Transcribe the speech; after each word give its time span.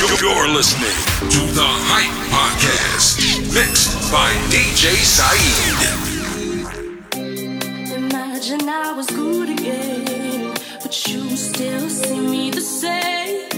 You're 0.00 0.48
listening 0.48 0.96
to 1.28 1.40
the 1.52 1.62
Hype 1.62 2.16
Podcast, 2.32 3.20
mixed 3.52 4.10
by 4.10 4.32
DJ 4.48 4.96
Saeed. 4.96 5.76
Imagine 7.94 8.66
I 8.66 8.92
was 8.92 9.06
good 9.08 9.50
again, 9.50 10.54
but 10.82 11.06
you 11.06 11.36
still 11.36 11.90
see 11.90 12.18
me 12.18 12.50
the 12.50 12.62
same. 12.62 13.48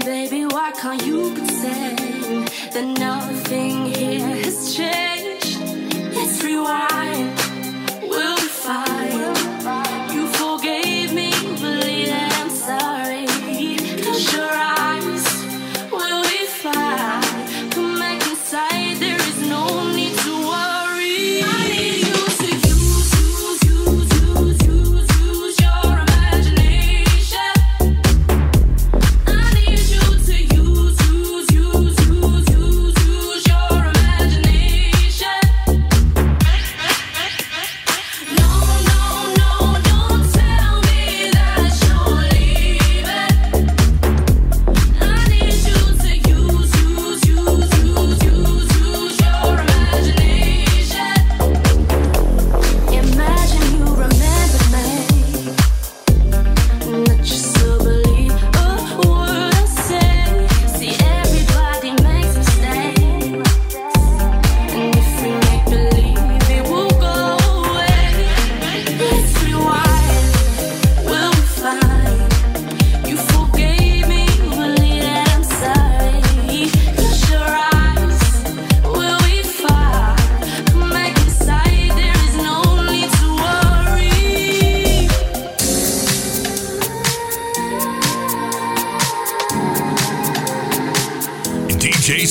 Baby, 0.00 0.44
why 0.44 0.72
can't 0.72 1.02
you 1.06 1.32
pretend 1.32 2.48
that 2.74 2.98
nothing 2.98 3.86
here 3.86 4.36
has 4.44 4.76
changed? 4.76 5.60
Let's 6.14 6.44
rewind. 6.44 7.33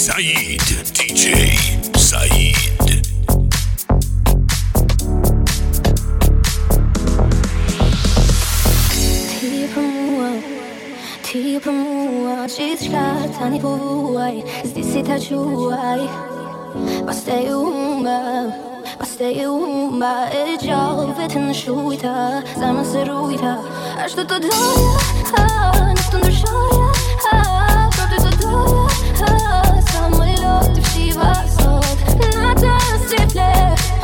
Said 0.03 0.59
DJ 0.91 1.55
Said 1.95 2.91
Ti 9.31 9.69
prova 9.71 10.29
Ti 11.23 11.59
prova 11.63 12.35
Gjithçka 12.51 13.05
tani 13.39 13.61
po 13.63 13.79
vuaj 13.79 14.43
Zdi 14.67 14.83
si 14.83 15.03
ta 15.07 15.15
quaj 15.15 16.03
Pastaj 17.07 17.47
u 17.55 17.63
humba 17.71 18.19
Pastaj 18.99 19.45
u 19.47 19.55
humba 19.55 20.27
E 20.35 20.59
gjallë 20.59 21.15
vetën 21.15 21.47
shujta 21.55 22.43
Zemën 22.59 22.83
se 22.91 23.07
rujta 23.07 23.55
Ashtu 24.03 24.27
të 24.27 24.43
doja 24.49 25.47
Nuk 25.95 26.07
të 26.11 26.17
ndryshoja 26.19 26.91
Prapë 27.23 28.11
të 28.11 28.35
doja 28.43 29.62
if 30.77 30.87
she 30.93 31.13
was 31.13 31.57
old. 31.65 31.83
Not 32.35 32.63
a 32.63 32.99
stripper. 33.07 34.02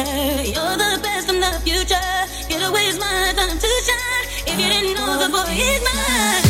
You're 0.00 0.76
the 0.78 0.98
best 1.02 1.26
from 1.26 1.40
the 1.40 1.52
future. 1.62 1.94
Get 2.48 2.62
away, 2.66 2.88
it's 2.88 2.98
my 2.98 3.32
time 3.36 3.58
to 3.58 3.68
shine. 3.86 4.26
If 4.46 4.58
you 4.58 4.68
didn't 4.68 4.94
know, 4.94 5.18
the 5.18 5.28
boy 5.28 5.52
is 5.52 5.84
mine. 5.84 6.49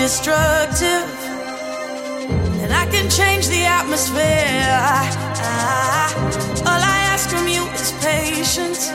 destructive, 0.00 1.04
and 2.62 2.72
I 2.72 2.86
can 2.86 3.10
change 3.10 3.48
the 3.48 3.64
atmosphere. 3.66 4.64
I, 4.96 5.04
all 6.60 6.80
I 6.80 6.98
ask 7.12 7.28
from 7.28 7.46
you 7.46 7.62
is 7.76 7.92
patience, 8.00 8.88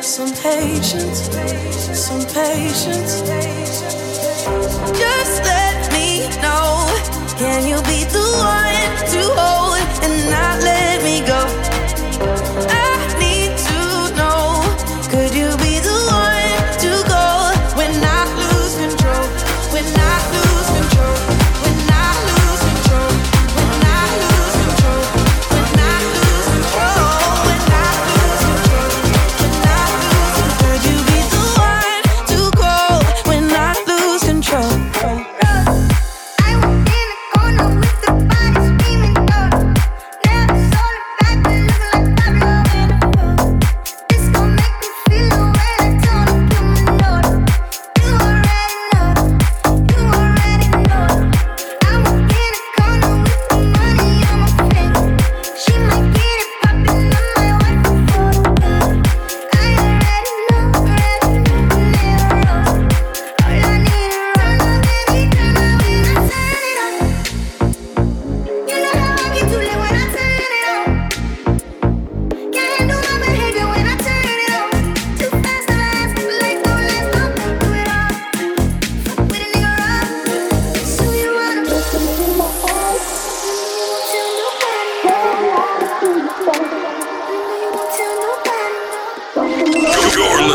some 0.00 0.32
patience, 0.32 1.28
some 1.92 2.24
patience. 2.32 3.20
Just 4.96 5.44
let 5.44 5.92
me 5.92 6.24
know. 6.40 6.88
Can 7.36 7.68
you 7.68 7.76
be 7.82 8.04
the 8.16 8.26
one 8.40 8.96
to 9.12 9.20
hold 9.36 9.76
and 10.04 10.30
not 10.30 10.62
let 10.62 11.04
me 11.04 11.20
go? 11.26 11.65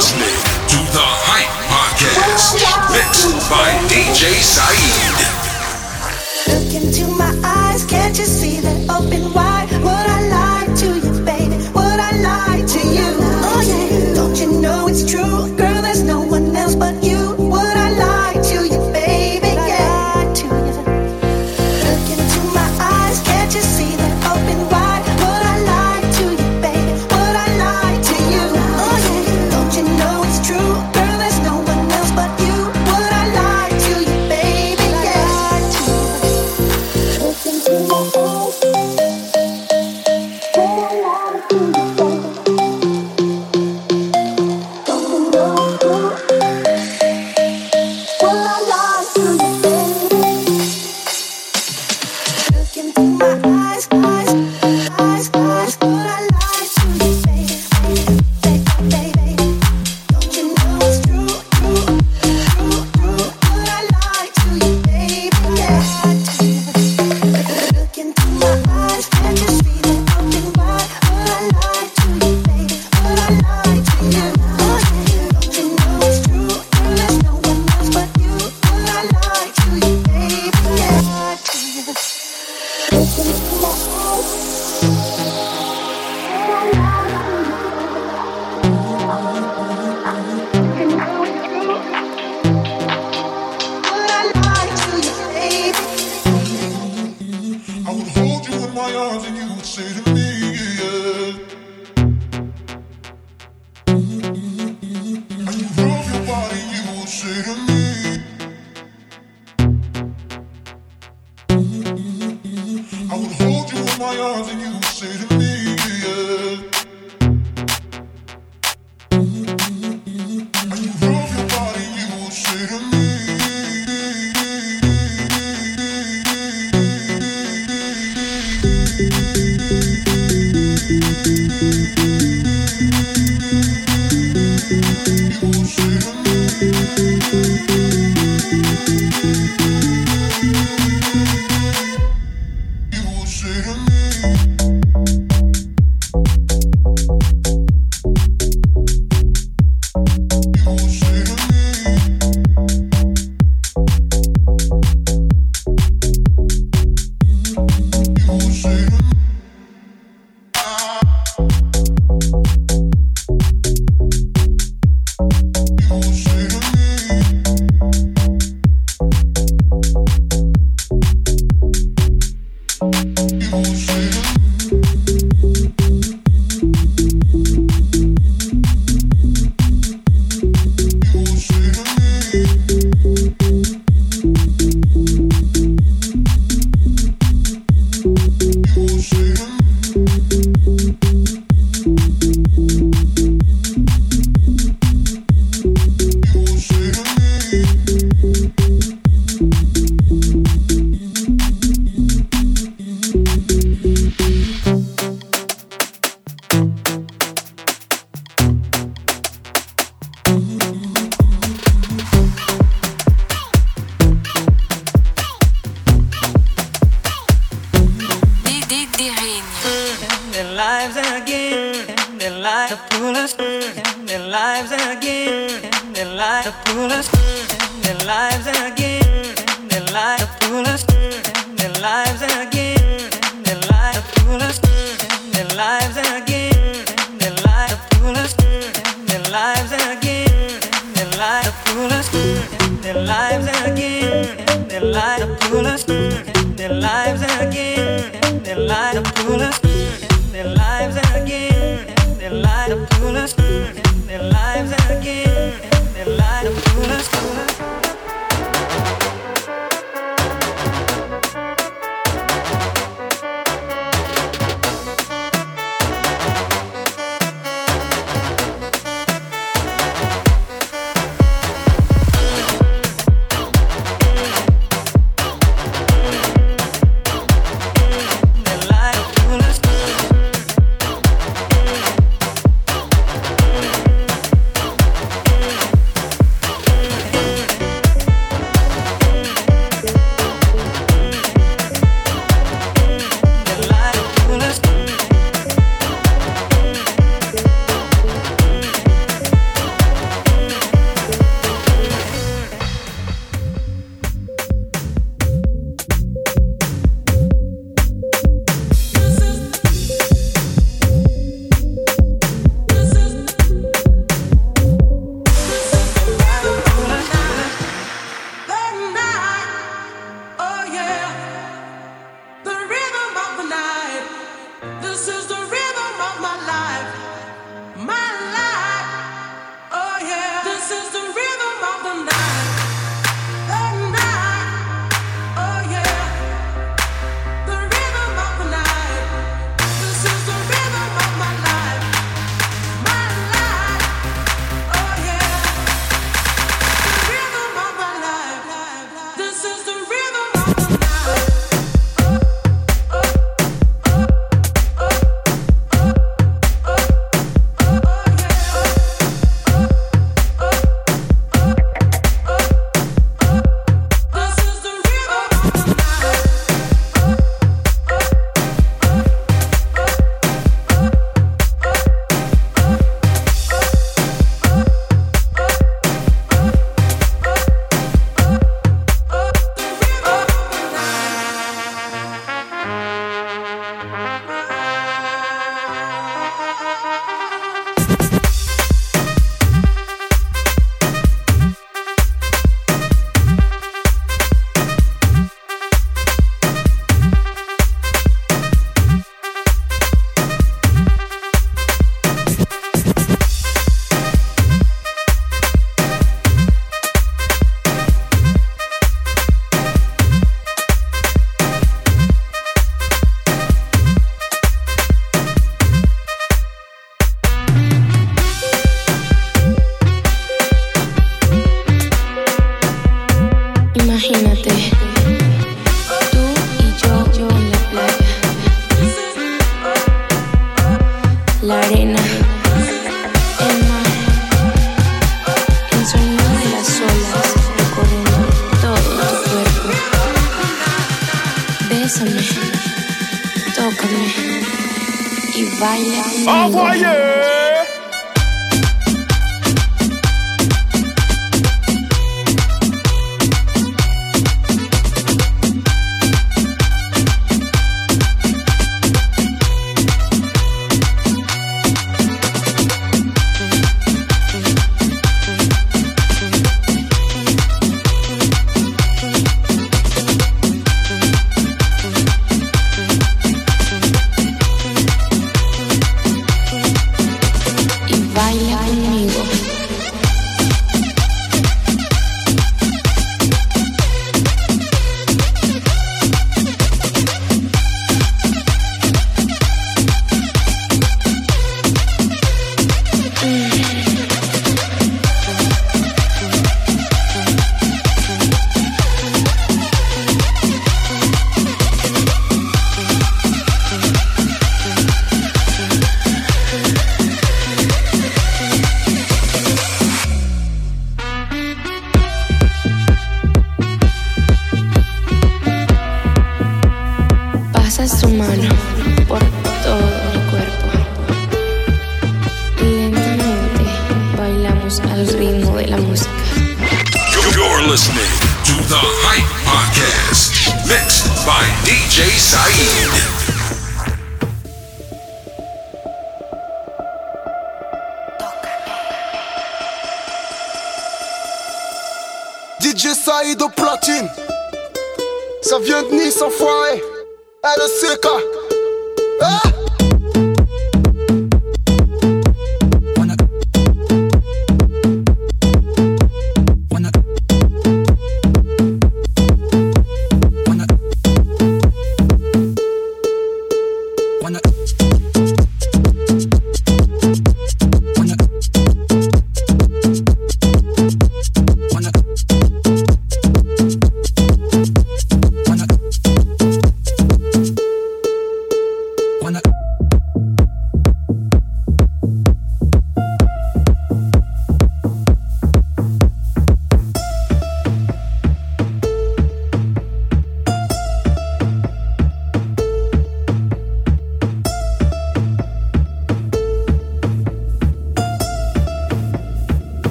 listening 0.00 0.32
to 0.66 0.78
the 0.96 1.08
Hype 1.28 1.52
Podcast, 1.68 2.56
mixed 2.88 3.36
by 3.52 3.68
DJ 3.92 4.32
Saeed. 4.40 5.12
Look 6.48 6.72
into 6.72 7.06
my 7.18 7.38
eyes, 7.44 7.84
can't 7.84 8.16
you 8.16 8.24
see? 8.24 8.59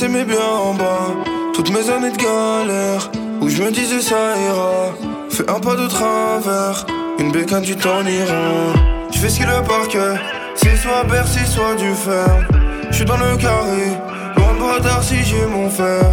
Je 0.00 0.06
mes 0.06 0.24
biens 0.24 0.38
en 0.38 0.74
bas. 0.74 1.10
Toutes 1.54 1.70
mes 1.70 1.90
années 1.90 2.12
de 2.12 2.16
galère, 2.16 3.10
où 3.40 3.48
je 3.48 3.60
me 3.60 3.72
disais 3.72 4.00
ça 4.00 4.36
ira. 4.46 4.94
Fais 5.28 5.50
un 5.50 5.58
pas 5.58 5.74
de 5.74 5.88
travers, 5.88 6.86
une 7.18 7.32
bécane, 7.32 7.62
tu 7.62 7.74
t'en 7.74 8.06
iras. 8.06 8.74
Je 9.12 9.18
fais 9.18 9.28
ce 9.28 9.38
qu'il 9.38 9.46
le 9.46 9.60
parquet, 9.66 10.20
c'est 10.54 10.76
soit 10.76 11.02
Bercy, 11.10 11.44
soit 11.46 11.74
du 11.74 11.92
fer. 11.94 12.46
Je 12.90 12.96
suis 12.96 13.04
dans 13.04 13.16
le 13.16 13.36
carré, 13.38 13.88
loin 14.36 14.78
de 14.78 15.02
si 15.02 15.24
j'ai 15.24 15.46
mon 15.46 15.68
fer. 15.68 16.04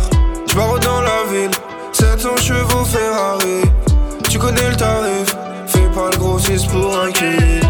Je 0.47 0.55
dans 0.55 1.01
la 1.01 1.23
ville, 1.31 1.51
700 1.91 2.37
chevaux 2.37 2.85
Ferrari. 2.85 3.61
Tu 4.31 4.39
connais 4.39 4.67
le 4.67 4.75
tarif, 4.75 5.35
fais 5.67 5.89
pas 5.93 6.09
le 6.11 6.17
grossiste 6.17 6.71
pour 6.71 6.97
un 6.97 7.11
kill. 7.11 7.61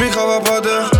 À 0.00 0.40
pas 0.40 0.60
d'heure, 0.60 0.90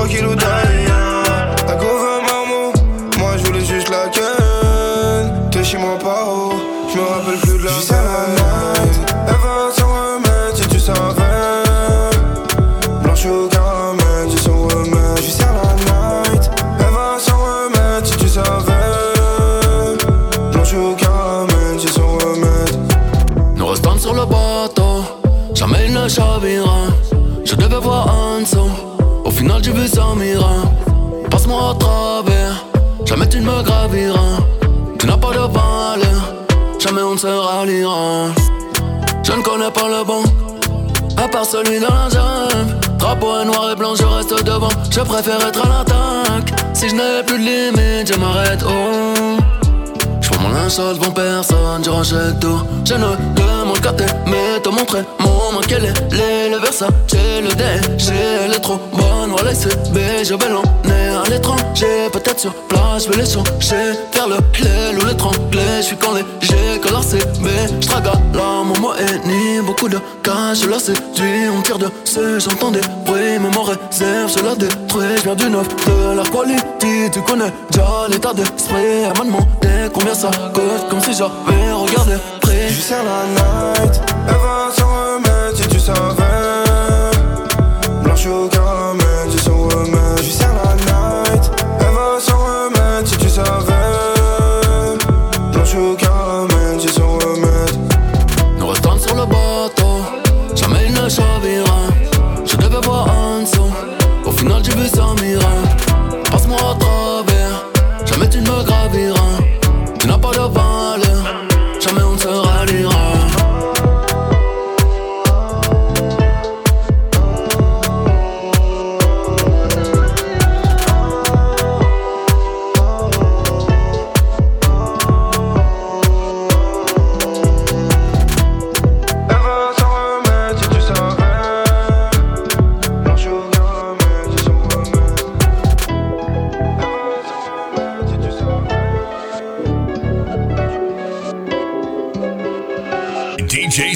3 0.00 0.08
kilos 0.08 0.34
d'ailleurs 0.34 1.54
La 1.68 1.74
go 1.74 1.84
veut 1.84 2.22
marmot, 2.26 2.72
moi 3.18 3.36
j'voulais 3.36 3.62
juste 3.62 3.90
la 3.90 4.08
ken 4.08 5.50
T'es 5.50 5.62
chez 5.62 5.76
moi 5.76 5.98
pas 5.98 6.24
haut, 6.24 6.54
j'me 6.90 7.00
rappelle 7.00 7.38
plus 7.40 7.58
de 7.58 7.64
la 7.64 7.70
night 7.70 9.00
Elle 9.28 9.34
va 9.34 9.70
s'en 9.76 9.88
remettre 9.88 10.56
si 10.56 10.68
tu 10.68 10.80
savais 10.80 11.22
Blanche 13.02 13.26
au 13.26 13.46
caramel, 13.48 14.30
j'ai 14.30 14.38
son 14.38 14.68
remède 14.68 15.18
J'suis 15.18 15.32
sur 15.32 15.52
la 15.52 15.74
night. 15.74 16.50
Elle 16.78 16.94
va 16.94 17.18
s'en 17.18 17.36
remettre 17.36 18.06
si 18.06 18.16
tu 18.16 18.28
savais 18.28 18.78
Blanche 20.50 20.74
au 20.74 20.94
caramel, 20.94 21.78
j'ai 21.78 21.88
son 21.88 22.06
remède 22.06 22.76
Nous 23.54 23.66
restons 23.66 23.98
sur 23.98 24.14
le 24.14 24.24
bateau, 24.24 25.04
jamais 25.52 25.88
il 25.88 25.92
ne 25.92 26.08
chavira. 26.08 26.86
Je 27.44 27.54
devais 27.54 27.80
voir 27.80 28.14
au 28.56 28.59
final 29.40 29.62
j'ai 29.62 29.72
vu 29.72 29.88
Samira. 29.88 30.54
Passe-moi 31.30 31.70
à 31.70 31.74
travers, 31.74 32.66
jamais 33.06 33.28
tu 33.28 33.38
ne 33.40 33.46
me 33.46 33.62
graviras. 33.62 34.38
Tu 34.98 35.06
n'as 35.06 35.16
pas 35.16 35.30
de 35.30 35.38
valeur, 35.38 36.22
jamais 36.78 37.02
on 37.02 37.12
ne 37.12 37.18
se 37.18 37.26
ralliera. 37.26 38.26
Je 39.22 39.32
ne 39.32 39.42
connais 39.42 39.70
pas 39.70 39.88
le 39.88 40.04
bon, 40.04 40.22
à 41.16 41.26
part 41.28 41.46
celui 41.46 41.80
dans 41.80 41.88
la 41.88 42.08
jungle. 42.10 42.76
Drapeau 42.98 43.44
noir 43.44 43.70
et 43.72 43.76
blanc, 43.76 43.94
je 43.94 44.04
reste 44.04 44.44
devant. 44.44 44.74
Je 44.90 45.00
préfère 45.00 45.40
être 45.46 45.64
à 45.64 45.68
l'attaque. 45.68 46.52
Si 46.74 46.90
je 46.90 46.94
n'ai 46.94 47.22
plus 47.26 47.38
de 47.38 47.44
limite, 47.44 48.12
je 48.12 48.18
m'arrête. 48.20 48.62
Oh. 48.66 49.38
J'prends 50.20 50.42
mon 50.42 50.50
linge 50.50 50.72
sale 50.72 50.98
devant 50.98 51.12
personne, 51.12 51.82
je 51.82 51.90
rachète 51.90 52.40
tout 52.40 52.60
Je 52.84 52.94
ne 52.94 53.16
t'aimer, 53.88 54.60
te 54.62 54.68
montrer. 54.68 55.02
Mon 55.20 55.52
manque 55.52 55.66
quel 55.68 55.84
est 55.84 55.94
les, 56.12 56.50
le 56.50 56.58
Versace, 56.58 56.88
le 57.12 57.48
DG, 57.54 58.12
elle 58.44 58.52
est 58.52 58.60
trop 58.60 58.78
bonne, 58.92 59.30
voilà 59.30 59.54
c'est 59.54 59.92
B, 59.92 59.98
je 60.22 60.34
vais 60.34 60.48
l'emmener 60.48 61.16
à 61.24 61.28
l'étranger, 61.28 62.08
peut-être 62.12 62.40
sur 62.40 62.54
place, 62.68 63.04
je 63.04 63.10
vais 63.10 63.16
les 63.16 63.30
changer, 63.30 63.94
faire 64.12 64.28
le 64.28 64.36
lait 64.62 64.96
ou 65.00 65.06
l'étrangler, 65.06 65.78
je 65.78 65.82
suis 65.82 65.96
quand 65.96 66.12
léger, 66.12 66.80
que 66.80 66.92
la 66.92 67.00
CB, 67.00 67.48
je 67.80 67.86
traque 67.86 68.06
à 68.06 68.12
la 68.34 68.64
maman 68.64 68.94
et 68.96 69.28
ni 69.28 69.60
beaucoup 69.64 69.88
de 69.88 69.98
cash, 70.22 70.62
je 70.62 70.68
la 70.68 70.78
séduis, 70.78 71.48
on 71.56 71.62
tire 71.62 71.78
dessus, 71.78 72.40
j'entends 72.40 72.70
des 72.70 72.80
bruits, 73.06 73.38
mais 73.40 73.50
mon 73.54 73.62
réserve, 73.62 74.30
je 74.36 74.44
la 74.44 74.54
détruis, 74.54 75.16
je 75.16 75.22
viens 75.22 75.34
du 75.34 75.50
neuf, 75.50 75.68
de 75.68 76.16
la 76.16 76.22
quality, 76.24 77.10
tu 77.12 77.20
connais 77.22 77.52
déjà 77.70 78.06
l'état 78.10 78.34
d'esprit, 78.34 79.04
elle 79.04 79.18
m'a 79.18 79.24
demandé 79.24 79.90
combien 79.92 80.14
ça 80.14 80.30
coûte, 80.52 80.88
comme 80.90 81.00
si 81.00 81.12
j'avais 81.12 81.72
regardé 81.72 82.14
Je 82.70 82.80
sers 82.80 83.02
la 83.02 83.26
night, 83.26 84.00
elle 84.28 84.34
va 84.34 84.70
s'en 84.72 84.86
remettre 84.86 85.56
si 85.56 85.68
tu 85.68 85.80
savais. 85.80 87.10
Blanche 88.04 88.26
au 88.26 88.48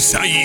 Isaí 0.05 0.44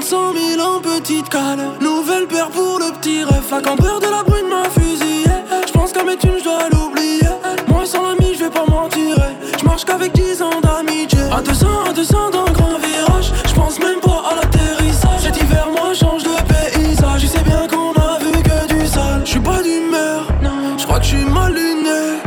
cash. 0.00 0.04
J'compte 0.04 0.04
100 0.04 0.32
000 0.56 0.60
en 0.60 0.80
petite 0.80 1.28
cale. 1.28 1.58
Nouvelle 1.80 2.26
paire 2.26 2.48
pour 2.50 2.78
le 2.78 2.92
petit 2.98 3.24
ref. 3.24 3.52
À 3.52 3.60
cambreur 3.60 4.00
de 4.00 4.06
la 4.06 4.22
brune 4.22 4.48
m'a 4.48 4.68
fusillé. 4.68 5.26
J'pense 5.66 5.92
qu'à 5.92 6.04
mes 6.04 6.16
thunes, 6.16 6.38
j'dois 6.40 6.68
l'oublier. 6.72 7.28
Moi 7.68 7.84
sans 7.86 8.02
l'ami, 8.02 8.34
j'vais 8.34 8.50
pas 8.50 8.64
mentir. 8.68 9.16
J'marche 9.58 9.84
qu'avec 9.84 10.12
10 10.12 10.42
ans 10.42 10.60
d'amitié. 10.62 11.18
À 11.32 11.40
200, 11.40 11.66
à 11.88 11.92
200 11.92 12.30
dans 12.30 12.44
le 12.44 12.52
grand 12.52 12.78
virage. 12.78 13.32
J'pense 13.46 13.78
même 13.78 14.00
pas 14.00 14.22
à 14.30 14.34
l'atterrissage. 14.36 15.20
Cet 15.20 15.36
hiver, 15.40 15.68
moi 15.72 15.94
change 15.94 16.24
de 16.24 16.36
paysage. 16.48 17.22
Je 17.22 17.26
sais 17.26 17.42
bien 17.42 17.66
qu'on 17.68 17.92
a 17.92 18.18
vu 18.18 18.32
que 18.42 18.74
du 18.74 18.86
sale. 18.86 19.22
J'suis 19.24 19.40
pas 19.40 19.62
d'humeur, 19.62 20.26
non. 20.42 20.76
J'crois 20.78 20.98
que 20.98 21.04
j'suis 21.06 21.24
mal 21.24 21.52
luné. 21.54 22.20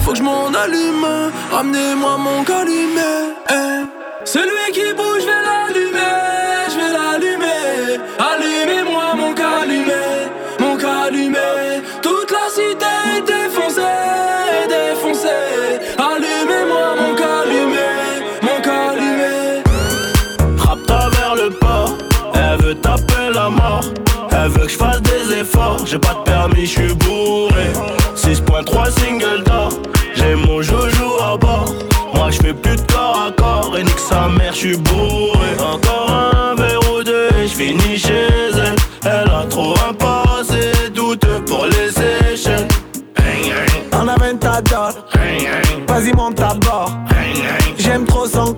Faut 0.00 0.12
que 0.12 0.18
j'm'en 0.18 0.52
allume. 0.54 1.06
Ramenez-moi 1.50 2.16
mon 2.18 2.44
calumet. 2.44 3.34
eh. 3.50 3.84
Celui 4.24 4.72
qui 4.72 4.92
bouge, 4.94 5.22
je 5.22 5.26
vais 5.26 5.77
Elle 24.48 24.54
veut 24.54 24.66
que 24.66 24.72
je 24.72 24.78
fasse 24.78 25.02
des 25.02 25.40
efforts, 25.40 25.84
j'ai 25.84 25.98
pas 25.98 26.14
de 26.14 26.22
permis, 26.24 26.64
je 26.64 26.80
suis 26.80 26.94
bourré. 26.94 27.66
6.3 28.16 28.90
single 28.98 29.42
d'or, 29.44 29.68
j'ai 30.14 30.34
mon 30.34 30.62
joujou 30.62 31.10
à 31.22 31.36
bord. 31.36 31.70
Moi 32.14 32.30
je 32.30 32.38
fais 32.38 32.54
plus 32.54 32.76
de 32.76 32.92
corps 32.92 33.26
à 33.26 33.30
corps, 33.30 33.76
et 33.78 33.84
nique 33.84 33.98
sa 33.98 34.28
mère, 34.28 34.54
je 34.54 34.58
suis 34.58 34.76
bourré. 34.78 35.50
Encore 35.58 36.10
un 36.10 36.54
verre 36.54 36.80
ou 36.94 37.02
deux, 37.02 37.28
et 37.38 37.46
je 37.46 37.54
finis 37.54 37.98
chez 37.98 38.28
elle. 38.54 38.76
Elle 39.04 39.30
a 39.30 39.44
trop 39.50 39.74
un 39.86 39.92
passé 39.92 40.72
douteux 40.94 41.44
pour 41.46 41.66
les 41.66 42.32
échelles. 42.32 42.68
En 43.92 44.08
aventador, 44.08 44.92
vas-y 45.86 46.12
monte 46.14 46.40
à 46.40 46.54
bord. 46.54 46.90
J'aime 47.76 48.06
trop 48.06 48.26
son 48.26 48.54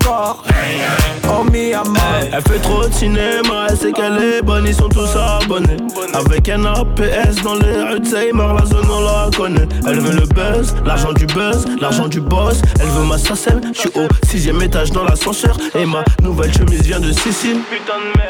Elle 2.43 2.53
fait 2.53 2.59
trop 2.59 2.87
de 2.87 2.93
cinéma, 2.93 3.67
elle 3.69 3.77
sait 3.77 3.91
qu'elle 3.91 4.17
est 4.17 4.41
bonne, 4.41 4.65
ils 4.65 4.73
sont 4.73 4.89
tous 4.89 5.15
abonnés. 5.15 5.77
Avec 6.13 6.49
un 6.49 6.65
APS 6.65 7.43
dans 7.43 7.55
les 7.55 7.83
rues 7.83 7.99
de 7.99 8.05
Seymour, 8.05 8.53
la 8.53 8.65
zone 8.65 8.87
on 8.89 9.01
la 9.01 9.29
connaît. 9.35 9.67
Elle 9.87 9.99
veut 9.99 10.19
le 10.19 10.25
buzz, 10.25 10.75
l'argent 10.85 11.13
du 11.13 11.25
buzz, 11.27 11.65
l'argent 11.79 12.07
du 12.07 12.19
boss. 12.19 12.61
Elle 12.79 12.87
veut 12.87 13.05
ma 13.05 13.17
sacelle, 13.17 13.61
je 13.73 13.81
suis 13.81 13.89
au 13.89 14.07
sixième 14.27 14.61
étage 14.61 14.91
dans 14.91 15.03
l'ascenseur. 15.03 15.55
Et 15.75 15.85
ma 15.85 16.03
nouvelle 16.23 16.51
chemise 16.53 16.81
vient 16.81 16.99
de 16.99 17.11
Sicile. 17.11 17.59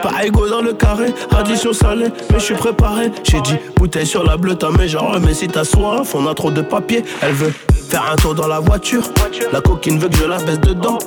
Pas 0.03 0.25
égaux 0.25 0.49
dans 0.49 0.61
le 0.61 0.73
carré, 0.73 1.13
addition 1.37 1.71
salée, 1.71 2.09
mais 2.31 2.39
je 2.39 2.45
suis 2.45 2.55
préparé. 2.55 3.11
J'ai 3.23 3.41
dit 3.41 3.55
bouteille 3.77 4.07
sur 4.07 4.23
la 4.23 4.35
bleue, 4.35 4.57
mais 4.77 4.87
genre, 4.89 5.17
mais 5.21 5.33
si 5.33 5.47
t'as 5.47 5.63
soif, 5.63 6.13
on 6.15 6.27
a 6.27 6.33
trop 6.33 6.51
de 6.51 6.61
papier. 6.61 7.03
Elle 7.21 7.33
veut 7.33 7.53
faire 7.91 8.09
un 8.09 8.15
tour 8.15 8.33
dans 8.33 8.47
la 8.47 8.59
voiture. 8.59 9.03
La 9.51 9.59
coquine 9.59 9.99
veut 9.99 10.07
que 10.07 10.15
je 10.15 10.23
la 10.23 10.37
baisse 10.37 10.61
dedans. 10.61 10.97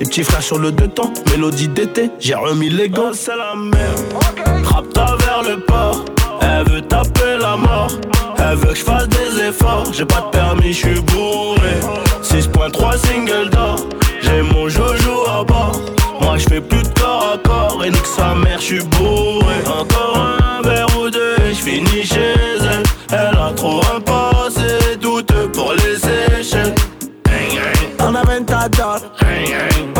Les 0.00 0.06
petits 0.06 0.24
frères 0.24 0.42
sur 0.42 0.58
le 0.58 0.72
deux 0.72 0.88
temps, 0.88 1.12
mélodie 1.30 1.68
d'été, 1.68 2.10
j'ai 2.18 2.34
remis 2.34 2.68
les 2.68 2.88
gants. 2.88 3.12
c'est 3.12 3.36
la 3.36 3.54
merde. 3.54 4.64
Frappe-toi 4.64 5.16
vers 5.24 5.42
le 5.48 5.60
port, 5.60 6.04
elle 6.40 6.68
veut 6.68 6.82
taper 6.82 7.36
la 7.40 7.56
mort. 7.56 7.90
Elle 8.38 8.56
veut 8.56 8.70
que 8.70 8.74
je 8.74 8.82
fasse 8.82 9.08
des 9.08 9.44
efforts, 9.48 9.84
j'ai 9.92 10.04
pas 10.04 10.22
de 10.22 10.30
permis, 10.30 10.72
je 10.72 10.88
suis 10.88 11.00
bourré. 11.00 11.76
6.3 12.22 12.96
single 12.98 13.50
d'or, 13.50 13.76
j'ai 14.22 14.42
mon 14.42 14.68
joujou 14.68 15.20
à 15.28 15.44
bord. 15.44 15.80
Moi 16.20 16.38
je 16.38 16.48
fais 16.48 16.60
plus 16.60 16.82
de 16.82 16.98
corps 16.98 17.34
à 17.34 17.38
corps, 17.38 17.84
et 17.84 17.90
nique 17.90 18.06
sa 18.06 18.34
mère, 18.34 18.58
je 18.58 18.64
suis 18.64 18.84
bourré. 18.98 19.54
Encore 19.66 20.16
un 20.16 20.62
verre 20.62 20.88
ou 20.98 21.08
deux, 21.08 21.36
je 21.50 21.54
finis 21.54 22.02
chez 22.02 22.39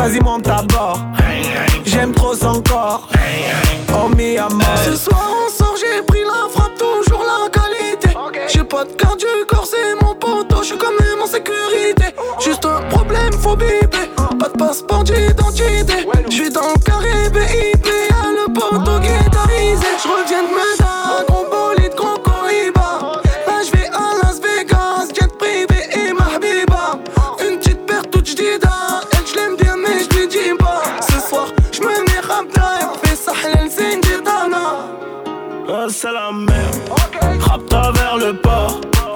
vas-y 0.01 0.19
monte 0.21 0.47
à 0.47 0.61
bord. 0.63 0.99
J'aime 1.85 2.13
trop 2.13 2.33
son 2.33 2.61
corps. 2.61 3.07
Oh 3.93 4.09
mi 4.15 4.37
amor. 4.37 4.77
Ce 4.85 4.95
soir 4.95 5.29
on 5.45 5.49
sort, 5.51 5.75
j'ai 5.79 6.01
pris 6.03 6.23
la 6.23 6.49
frappe, 6.49 6.75
toujours 6.77 7.23
la 7.23 7.49
qualité. 7.49 8.09
J'ai 8.47 8.63
pas 8.63 8.85
de 8.85 8.93
carte 8.93 9.19
du 9.19 9.45
corps, 9.47 9.67
c'est 9.69 10.03
mon 10.03 10.15
poteau, 10.15 10.61
je 10.61 10.69
suis 10.69 10.77
quand 10.77 10.93
même 10.99 11.21
en 11.21 11.27
sécurité. 11.27 12.15
Juste 12.39 12.65
un 12.65 12.81
problème, 12.89 13.33
faut 13.33 13.55
biper. 13.55 14.09
Pas 14.39 14.49
de 14.49 14.57
passeport 14.57 15.03
d'identité. 15.03 16.07
J'suis 16.29 16.49
dans 16.49 16.61
le 16.61 16.79
carré 16.83 17.29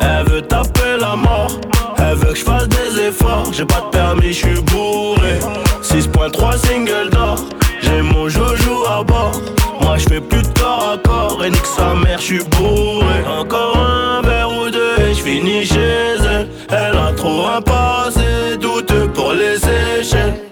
Elle 0.02 0.26
veut 0.32 0.42
taper 0.42 0.98
la 1.00 1.16
mort, 1.16 1.52
elle 1.98 2.16
veut 2.16 2.34
que 2.34 2.40
je 2.40 2.44
fasse 2.44 2.68
des 2.68 3.08
efforts. 3.08 3.46
J'ai 3.52 3.66
pas 3.66 3.82
de 3.82 3.90
permis, 3.92 4.34
je 4.34 4.48
suis 4.48 4.62
bourré. 4.62 5.40
6.3 5.82 6.58
single 6.58 7.10
d'or, 7.12 7.38
j'ai 7.82 8.02
mon 8.02 8.30
joujou 8.30 8.84
à 8.88 9.04
bord. 9.04 9.40
Moi 9.82 9.98
je 9.98 10.06
fais 10.06 10.22
plus 10.22 10.42
de 10.42 10.60
corps 10.60 10.94
à 10.94 10.98
corps 10.98 11.44
et 11.46 11.50
nique 11.50 11.66
sa 11.66 11.94
mère, 11.94 12.20
je 12.20 12.24
suis 12.24 12.44
bourré. 12.58 13.24
Encore 13.40 13.78
un 13.78 14.22
verre 14.22 14.50
ou 14.50 14.70
deux 14.70 14.96
et 15.00 15.14
je 15.14 15.22
finis 15.22 15.66
chez 15.66 16.18
elle. 16.30 16.48
Elle 16.70 16.98
a 16.98 17.12
trop 17.16 17.46
un 17.48 17.62
passé 17.62 18.58
douteux 18.60 19.08
pour 19.14 19.34
les 19.34 19.58
séchelles. 19.58 20.46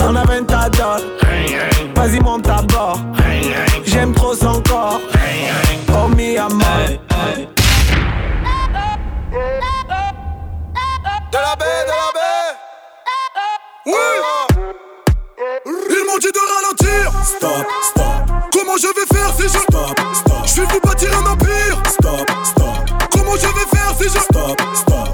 On 0.00 0.14
a 0.14 0.24
20 0.24 0.46
Vas-y 1.96 2.20
monte 2.20 2.45
Oui. 13.86 13.92
Ils 15.64 16.04
m'ont 16.06 16.18
dit 16.18 16.32
de 16.32 16.40
ralentir. 16.54 17.12
Stop, 17.24 17.66
stop. 17.82 18.04
Comment 18.52 18.76
je 18.76 18.88
vais 18.88 19.06
faire 19.14 19.32
si 19.36 19.42
je. 19.44 19.48
Stop, 19.48 20.00
stop. 20.12 20.44
Je 20.44 20.60
vais 20.60 20.66
vous 20.66 20.80
bâtir 20.80 21.16
un 21.16 21.26
empire. 21.30 21.80
Stop, 21.88 22.28
stop. 22.42 22.74
Comment 23.12 23.36
je 23.36 23.46
vais 23.46 23.68
faire 23.70 23.94
si 23.96 24.04
je. 24.04 24.18
Stop, 24.18 24.60
stop. 24.74 25.08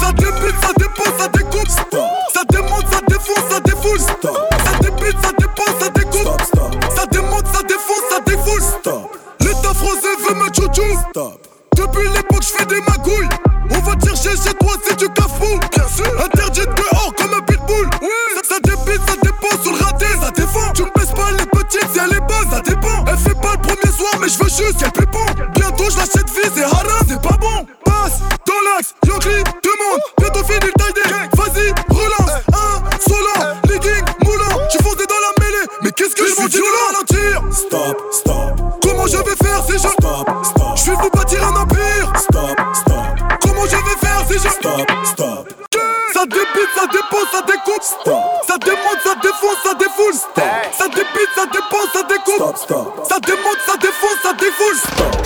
Ça 0.00 0.12
débute, 0.12 0.56
ça 0.60 0.72
dépose, 0.76 1.14
ça 1.16 1.28
découpe. 1.28 1.68
Stop. 1.68 2.10
Ça 2.34 2.42
démonte, 2.50 2.86
ça 2.92 3.00
défonce, 3.06 3.44
ça 3.48 3.60
défoule. 3.60 4.00
Stop. 4.00 4.38
Ça 4.64 4.78
débute, 4.80 5.16
ça 5.22 5.32
dépose, 5.38 5.74
ça 5.78 5.88
découpe. 5.90 6.22
Stop, 6.22 6.42
stop. 6.42 6.84
Ça 6.96 7.06
démonte, 7.06 7.46
ça 7.54 7.62
défonce, 7.62 8.04
ça 8.10 8.20
défoule. 8.26 8.62
Stop. 8.62 9.16
L'état 9.40 9.74
français 9.74 10.16
veut 10.26 10.34
me 10.34 10.46
chouchou. 10.46 10.98
Stop. 11.10 11.46
Depuis 11.76 12.08
l'époque, 12.08 12.42
je 12.42 12.48
fais 12.48 12.66
des 12.66 12.80
magouilles. 12.80 13.28
On 13.70 13.78
va 13.78 13.92
chercher 14.04 14.36
chez 14.36 14.54
toi 14.54 14.72
si 14.84 14.96
tu 14.96 15.08
cafou. 15.10 15.60
Bien 15.70 15.86
sûr. 15.86 16.24
Interdit 16.24 16.66
dehors 16.66 16.81
sur 19.62 19.72
le 19.72 19.84
raté. 19.84 20.06
Ça 20.20 20.30
défend. 20.30 20.72
Tu 20.74 20.82
me 20.82 20.90
baisses 20.94 21.12
pas 21.12 21.30
les 21.32 21.46
petites 21.46 21.88
si 21.92 21.98
elle 21.98 22.16
est 22.16 22.22
ça 22.50 22.60
dépend. 22.60 23.04
Elle 23.06 23.18
fait 23.18 23.40
pas 23.40 23.52
le 23.52 23.62
premier 23.62 23.92
soir, 23.96 24.12
mais 24.20 24.28
je 24.28 24.38
veux 24.38 24.48
juste 24.48 24.78
qu'elle 24.78 24.92
pépon. 24.92 25.24
Bientôt, 25.54 25.90
je 25.90 25.96
l'achète 25.96 26.28
vie, 26.30 26.50
c'est 26.54 26.64
haram, 26.64 27.04
c'est 27.08 27.20
pas 27.20 27.36
bon. 27.40 27.66
Passe 27.84 28.20
dans 28.46 28.60
l'axe, 28.66 28.94
Yankee, 29.06 29.42
demande. 29.62 30.00
Bientôt 30.18 30.44
fini 30.44 30.66
le 30.66 30.72
taille 30.72 30.92
Vas-y, 31.34 31.68
relance. 31.88 32.34
Un, 32.52 32.98
solo, 33.00 33.34
legging, 33.68 34.04
moulant. 34.24 34.58
Tu 34.70 34.78
foncé 34.82 35.06
dans 35.06 35.22
la 35.26 35.44
mêlée. 35.44 35.66
Mais 35.82 35.90
qu'est-ce 35.92 36.14
que 36.14 36.26
je 36.26 36.32
suis 36.32 36.48
violent 36.48 36.86
ralentir? 36.92 37.42
Stop, 37.52 37.96
stop. 38.12 38.80
Comment 38.82 39.06
je 39.06 39.16
vais 39.16 39.36
faire 39.36 39.64
si 39.66 39.72
je. 39.72 39.78
Stop, 39.78 40.28
stop. 40.44 40.76
Je 40.76 40.90
vais 40.90 40.96
vous 40.96 41.10
bâtir 41.10 41.46
un 41.46 41.56
empire. 41.56 42.12
Stop, 42.16 42.60
stop. 42.74 43.04
Comment 43.40 43.64
je 43.66 43.76
vais 43.76 43.98
faire 44.00 44.24
si 44.28 44.34
je. 44.34 44.48
Stop, 44.48 44.90
stop. 45.04 45.31
Să 46.22 46.28
de 46.38 46.46
bit, 46.54 46.70
să 46.78 46.84
de 46.94 47.02
pot, 47.12 47.26
să 47.34 47.40
de 47.50 47.56
cop 47.66 47.82
Să 48.48 48.54
de 48.66 48.74
mod, 48.84 48.98
să 49.06 49.12
de 49.24 49.30
fond, 49.40 49.58
să 49.64 49.72
de 49.82 49.88
furs 49.96 50.20
Să 50.78 50.86
de 50.96 51.04
bit, 51.14 51.30
să 51.36 51.44
de 51.54 51.60
pot, 51.70 51.88
să 51.94 52.00
de 52.10 52.18
cop 52.26 52.54
Să 53.10 53.16
de 53.28 53.34
mod, 53.44 53.58
să 53.68 53.74
de 53.84 53.90
fond, 54.00 54.18
să 54.24 54.30
de 54.42 54.48
furs 54.58 54.80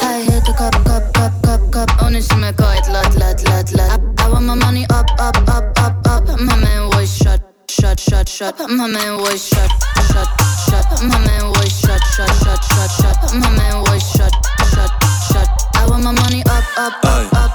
Hai, 0.04 0.20
hai, 0.28 0.40
tu 0.46 0.52
cap, 0.60 0.76
cap, 0.88 1.04
cap, 1.16 1.34
cap, 1.46 1.62
cap 1.74 1.88
Unii 2.06 2.22
și 2.28 2.34
me 2.42 2.50
coit, 2.60 2.86
lot, 2.94 3.12
lot, 3.20 3.38
lot, 3.48 3.68
lot 3.78 4.00
I 4.22 4.26
want 4.32 4.44
my 4.48 4.54
money 4.62 4.84
up, 4.98 5.08
up, 5.26 5.38
up, 5.56 5.66
up, 5.84 5.96
up. 6.12 6.24
My 6.46 6.54
man 6.64 6.80
was 6.92 7.08
shot, 7.20 7.40
shot, 7.76 7.98
shot, 8.06 8.26
shot. 8.36 8.54
My 8.78 8.86
man 8.94 9.12
was 9.22 9.40
shot, 9.50 9.70
shot, 10.10 10.30
shot. 10.66 10.86
My 11.10 11.18
man 11.26 11.44
was 11.54 11.70
shot, 11.82 12.02
shot, 12.14 12.32
shot, 12.42 12.62
shot, 12.72 12.90
shot. 12.98 13.18
My 13.42 13.48
man 13.58 13.74
was 13.86 14.02
shot, 14.14 14.34
shot, 14.72 14.92
shot. 15.28 15.48
I 15.78 15.82
want 15.90 16.02
my 16.06 16.12
money 16.20 16.42
up, 16.56 16.66
up, 16.84 16.94
up, 17.04 17.34
up. 17.42 17.45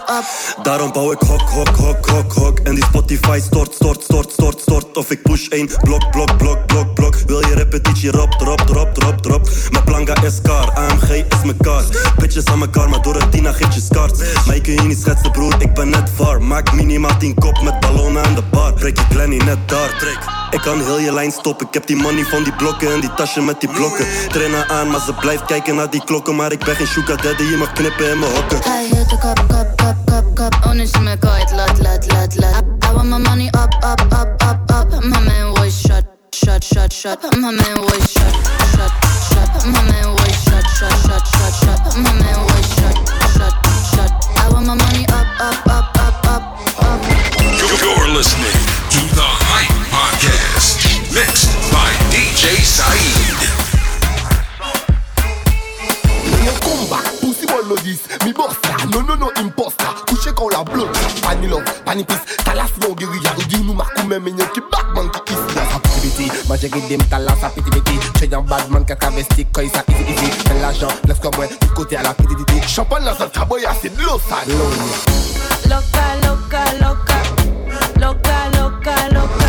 Daarom 0.63 0.91
bouw 0.91 1.11
ik 1.11 1.19
hok, 1.19 1.49
hok, 1.49 1.67
hok, 1.67 2.05
hok, 2.05 2.33
hok. 2.33 2.59
En 2.59 2.75
die 2.75 2.83
Spotify 2.83 3.39
stort, 3.43 3.73
stort, 3.73 4.03
stort, 4.03 4.31
stort, 4.31 4.59
stort. 4.61 4.97
Of 4.97 5.11
ik 5.11 5.21
push 5.21 5.47
één 5.47 5.69
blok, 5.81 6.11
blok, 6.11 6.37
blok, 6.37 6.65
blok, 6.65 6.93
blok. 6.93 7.15
Wil 7.25 7.47
je 7.47 7.55
repetitie, 7.55 8.11
rap, 8.11 8.31
drop, 8.31 8.61
drop, 8.61 8.93
drop, 8.93 9.21
drop. 9.21 9.49
Mijn 9.71 9.83
planga 9.83 10.23
is 10.23 10.41
kaar, 10.41 10.71
AMG 10.71 11.09
is 11.09 11.43
mijn 11.43 11.57
kaart. 11.57 12.15
Bitches 12.17 12.45
aan 12.45 12.59
mekaar, 12.59 12.89
maar 12.89 13.01
door 13.01 13.15
het 13.15 13.31
Tina 13.31 13.51
geeft 13.51 13.73
je 13.73 13.81
scars 13.81 14.11
Maar 14.45 14.55
je 14.55 14.61
kun 14.61 14.73
je 14.73 14.81
niet 14.81 14.99
schetsen 14.99 15.31
broer, 15.31 15.55
ik 15.59 15.73
ben 15.73 15.89
net 15.89 16.09
var. 16.15 16.41
Maak 16.41 16.73
minimaal 16.73 17.17
10 17.17 17.35
kop 17.35 17.61
met 17.61 17.79
ballonnen 17.79 18.23
aan 18.23 18.35
de 18.35 18.43
bar. 18.51 18.73
Breek 18.73 18.97
je 18.97 19.03
Glenny 19.09 19.37
net 19.37 19.57
daar, 19.69 19.97
trek 19.99 20.40
ik 20.51 20.61
kan 20.61 20.81
heel 20.81 20.99
je 20.99 21.13
lijn 21.13 21.31
stoppen, 21.31 21.67
ik 21.67 21.73
heb 21.73 21.87
die 21.87 21.95
money 21.95 22.23
van 22.23 22.43
die 22.43 22.53
blokken 22.53 22.93
en 22.93 22.99
die 22.99 23.13
tasje 23.13 23.41
met 23.41 23.59
die 23.59 23.69
blokken 23.69 24.05
Trainen 24.29 24.69
aan, 24.69 24.89
maar 24.89 25.01
ze 25.01 25.13
blijft 25.13 25.45
kijken 25.45 25.75
naar 25.75 25.89
die 25.89 26.03
klokken 26.03 26.35
Maar 26.35 26.51
ik 26.51 26.63
ben 26.65 26.75
geen 26.75 26.87
sugar 26.87 27.21
daddy, 27.21 27.43
je 27.43 27.57
mag 27.57 27.73
knippen 27.73 28.09
in 28.11 28.19
mijn 28.19 28.31
hokken 28.31 28.57
I 28.57 28.95
hit 28.95 29.09
the 29.09 29.17
cup, 29.17 29.47
cup, 29.47 29.77
cup, 29.77 29.95
cup, 30.05 30.35
cup. 30.35 30.65
On 30.65 30.79
is 30.79 30.91
me 30.99 31.17
kite, 31.17 31.55
lot, 31.55 31.77
lot, 31.79 32.05
lot, 32.11 32.35
lot. 32.35 32.63
I 32.85 32.93
want 32.93 33.09
my 33.09 33.17
money 33.17 33.47
up, 33.47 33.73
up, 33.83 34.01
up, 34.13 34.43
up, 34.43 34.71
up. 34.71 35.03
My 35.03 35.19
man 35.19 35.53
was 35.53 35.81
shut, 35.81 36.05
shut, 36.33 36.63
shut, 36.63 36.93
shut. 36.93 37.19
My 37.37 37.51
man 37.51 37.81
was 37.81 38.11
shut, 38.11 38.33
shut, 38.73 38.91
shut. 39.29 39.49
My 39.65 39.81
man 39.89 40.07
was 40.15 40.35
shut, 40.45 40.65
shut, 40.77 40.95
shut, 41.05 41.23
shut, 41.33 41.53
shut. 41.61 41.81
My 41.97 42.13
man 42.21 42.39
was 42.47 42.65
shut, 42.75 42.97
shut, 43.35 43.53
shut. 43.93 44.11
I 44.37 44.49
want 44.51 44.65
my 44.67 44.75
money 44.75 45.05
up, 45.19 45.27
up, 45.39 45.67
up, 45.67 45.97
up, 46.05 46.27
up, 46.27 46.43
up. 46.79 46.99
You're 47.81 48.07
listening 48.17 48.57
to 48.93 48.99
the 49.15 49.27
Hype 49.49 49.70
mixed 51.13 51.51
by 51.71 51.91
DJ 52.11 52.55
Saeed. 52.63 53.61
Melodies, 57.71 58.01
mi 58.25 58.33
borsa, 58.33 58.75
non 58.91 59.05
non 59.05 59.17
non 59.19 59.29
imposta 59.39 59.93
Couché 60.07 60.31
quand 60.33 60.49
la 60.49 60.63
bloque, 60.63 60.97
pani 61.21 61.47
love, 61.47 61.63
Talas 62.43 62.71
yon 62.81 62.95
guérilla, 62.95 63.31
ou 63.37 63.43
di 63.43 63.63
nou 63.63 63.73
markou 63.73 64.07
men 64.07 64.21
Menyon 64.23 64.49
ki 64.53 64.61
bakman 64.71 65.09
ki 65.11 65.21
kis 65.27 65.55
La 65.55 65.63
sa 65.69 65.79
piti 65.79 65.99
biti, 66.01 66.31
man 66.49 66.57
jere 66.57 66.81
dem 66.87 67.03
talas 67.09 67.39
sa 67.39 67.49
piti 67.49 67.69
biti 67.69 67.99
Che 68.17 68.25
yon 68.25 68.45
badman 68.45 68.85
ka 68.85 68.95
travesti, 68.95 69.45
koy 69.53 69.69
sa 69.69 69.83
iti 69.87 70.03
iti 70.11 70.31
Ten 70.43 70.61
la 70.61 70.71
jan, 70.73 70.91
les 71.07 71.21
mwen, 71.21 71.49
tout 71.59 71.73
kote 71.73 71.95
a 71.97 72.01
la 72.01 72.13
piti 72.13 72.35
diti 72.35 72.61
Champagne 72.67 73.05
la 73.05 73.15
sa 73.15 73.29
traboya, 73.29 73.73
se 73.73 73.89
de 73.89 74.01
l'eau 74.01 74.19
sa 74.19 74.43
Loca, 75.69 76.05
loca, 76.23 76.63
loca 76.81 77.19
Loca, 77.99 78.49
loca, 78.57 78.95
loca 79.13 79.40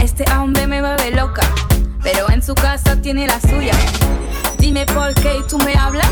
Este 0.03 0.25
hombre 0.33 0.67
me 0.67 0.81
mueve 0.81 1.11
loca, 1.11 1.43
pero 2.03 2.31
en 2.31 2.43
su 2.43 2.55
casa 2.55 2.97
tiene 3.03 3.27
la 3.27 3.39
suya. 3.41 3.75
Dime 4.59 4.87
por 4.87 5.13
qué 5.15 5.43
tú 5.47 5.59
me 5.59 5.75
hablas, 5.75 6.09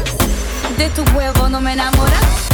de 0.76 0.90
tu 0.90 1.02
huevo 1.16 1.48
no 1.48 1.62
me 1.62 1.72
enamoras. 1.72 2.48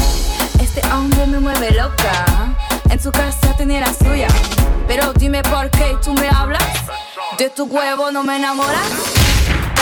Este 0.60 0.82
hombre 0.92 1.26
me 1.26 1.40
mueve 1.40 1.72
loca, 1.72 2.54
en 2.88 3.02
su 3.02 3.10
casa 3.10 3.56
tiene 3.56 3.80
la 3.80 3.92
suya. 3.92 4.28
Pero 4.86 5.12
dime 5.14 5.42
por 5.42 5.68
qué 5.70 5.96
tú 6.04 6.14
me 6.14 6.28
hablas, 6.28 6.62
de 7.38 7.50
tu 7.50 7.64
huevo 7.64 8.12
no 8.12 8.22
me 8.22 8.36
enamoras. 8.36 9.01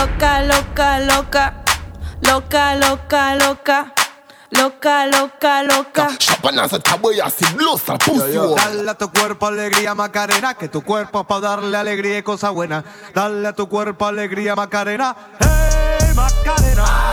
Loca, 0.00 0.40
loca, 0.44 0.98
loca, 1.00 1.54
loca, 2.22 2.74
loca, 2.74 3.34
loca. 3.36 3.92
Loca, 4.50 5.06
loca, 5.06 5.62
loca. 5.62 6.08
C'est 7.28 7.54
de 7.54 7.58
l'eau 7.62 7.76
sale 7.76 7.98
pousse 7.98 8.32
Dale 8.32 8.88
a 8.88 8.94
tu 8.94 9.10
cuerpo 9.10 9.46
alegría 9.46 9.94
Macarena, 9.94 10.54
que 10.54 10.68
tu 10.68 10.80
cuerpo 10.80 11.20
es 11.20 11.26
para 11.26 11.40
darle 11.42 11.76
alegría 11.76 12.16
y 12.16 12.22
cosas 12.22 12.50
buenas. 12.52 12.82
Dale 13.14 13.46
a 13.46 13.52
tu 13.52 13.68
cuerpo 13.68 14.06
alegría 14.06 14.56
Macarena, 14.56 15.14
hey 15.38 16.14
Macarena. 16.16 17.10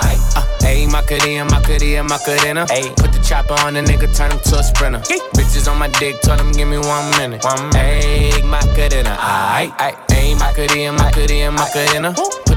Ayy, 0.68 0.86
Macarena, 0.88 1.46
Macarena, 1.46 2.04
Macarena. 2.04 2.66
Ayy, 2.70 2.90
put 2.96 3.14
the 3.14 3.20
chopper 3.22 3.56
on 3.66 3.76
the 3.76 3.82
nigga, 3.82 4.14
turn 4.14 4.32
him 4.32 4.40
to 4.40 4.60
a 4.60 4.64
sprinter. 4.64 5.00
Bitches 5.34 5.72
on 5.72 5.80
my 5.80 5.88
dick, 5.88 6.20
told 6.22 6.42
him 6.42 6.52
give 6.52 6.68
me 6.68 6.78
one 6.78 7.10
minute. 7.18 7.42
One 7.46 7.70
Ayy, 7.72 8.44
Macarena, 8.44 9.16
aight, 9.16 9.72
aight. 9.78 9.96
Ayy, 10.10 10.36
Macarena, 10.38 10.92
Macarena, 10.92 11.52
Macarena. 11.52 12.14
Put 12.14 12.44
the 12.46 12.57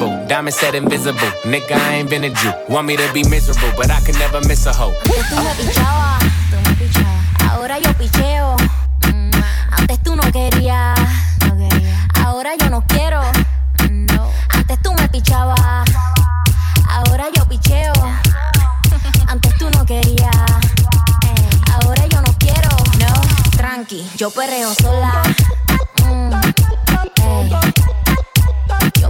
boo. 0.01 0.27
Diamond 0.27 0.55
said 0.55 0.73
invisible. 0.75 1.29
Nigga, 1.45 1.75
I 1.77 1.97
ain't 1.97 2.09
been 2.09 2.23
a 2.23 2.29
Jew. 2.29 2.51
Want 2.67 2.87
me 2.87 2.97
to 2.97 3.07
be 3.13 3.23
miserable, 3.29 3.71
but 3.77 3.89
I 3.91 3.99
can 4.01 4.17
never 4.17 4.41
miss 4.47 4.65
a 4.65 4.73
hoe. 4.73 4.93
Tú 5.05 5.35
me 5.45 5.53
pichabas, 5.59 6.23
tú 6.49 6.57
me 6.65 6.75
pichabas. 6.75 7.51
Ahora 7.51 7.79
yo 7.79 7.93
picheo. 7.93 8.55
Mm, 9.07 9.31
antes 9.71 9.99
tú 10.03 10.15
no 10.15 10.23
querías. 10.31 10.99
Ahora 12.25 12.51
yo 12.57 12.69
no 12.69 12.83
quiero. 12.87 13.21
Antes 14.49 14.81
tú 14.81 14.93
me 14.93 15.07
pichabas. 15.09 15.87
Ahora 16.89 17.25
yo 17.35 17.45
picheo. 17.47 17.93
Antes 19.27 19.57
tú 19.57 19.69
no 19.69 19.85
querías. 19.85 20.35
Ahora 21.73 22.03
yo 22.07 22.21
no 22.21 22.33
quiero. 22.39 22.69
No, 22.99 23.13
tranqui, 23.57 24.09
yo 24.17 24.31
perreo 24.31 24.73
sola. 24.73 25.21
Mm. 26.05 26.80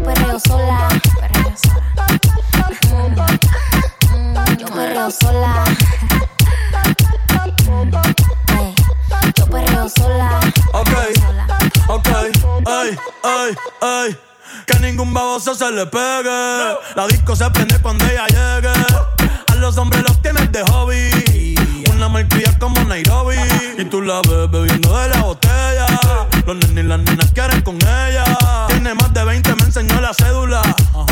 Yo 0.01 0.07
perreo 0.07 0.39
sola. 0.39 0.87
Perreo 1.19 1.53
sola. 1.61 3.27
Mm, 4.09 4.57
yo 4.57 4.65
perreo 4.65 5.11
sola. 5.11 5.63
Ey. 8.57 8.75
Yo 9.37 9.45
perreo 9.45 9.89
sola. 9.89 10.39
Ok, 10.73 10.89
ok, 11.87 12.07
ay, 12.65 12.97
ay, 13.23 13.55
ay. 13.81 14.17
Que 14.65 14.79
ningún 14.79 15.13
baboso 15.13 15.53
se 15.53 15.71
le 15.71 15.85
pegue. 15.85 16.75
La 16.95 17.05
disco 17.07 17.35
se 17.35 17.47
prende 17.51 17.79
cuando 17.79 18.03
ella 18.05 18.25
llegue. 18.25 18.73
A 19.49 19.55
los 19.55 19.77
hombres 19.77 20.01
los 20.01 20.19
tienes 20.23 20.51
de 20.51 20.63
hobby. 20.63 21.55
Una 22.01 22.09
malcria 22.09 22.57
como 22.57 22.83
Nairobi. 22.85 23.35
Y 23.77 23.85
tú 23.85 24.01
la 24.01 24.21
ves 24.23 24.49
bebiendo 24.49 24.97
de 24.97 25.09
la 25.09 25.21
botella. 25.21 25.85
Los 26.47 26.55
nenes 26.55 26.83
y 26.83 26.87
las 26.87 26.99
nenas 26.99 27.31
quieren 27.31 27.61
con 27.61 27.75
ella. 27.75 28.23
Tiene 28.69 28.95
más 28.95 29.13
de 29.13 29.23
20, 29.23 29.55
me 29.57 29.65
enseñó 29.65 30.01
la 30.01 30.11
cédula. 30.11 30.63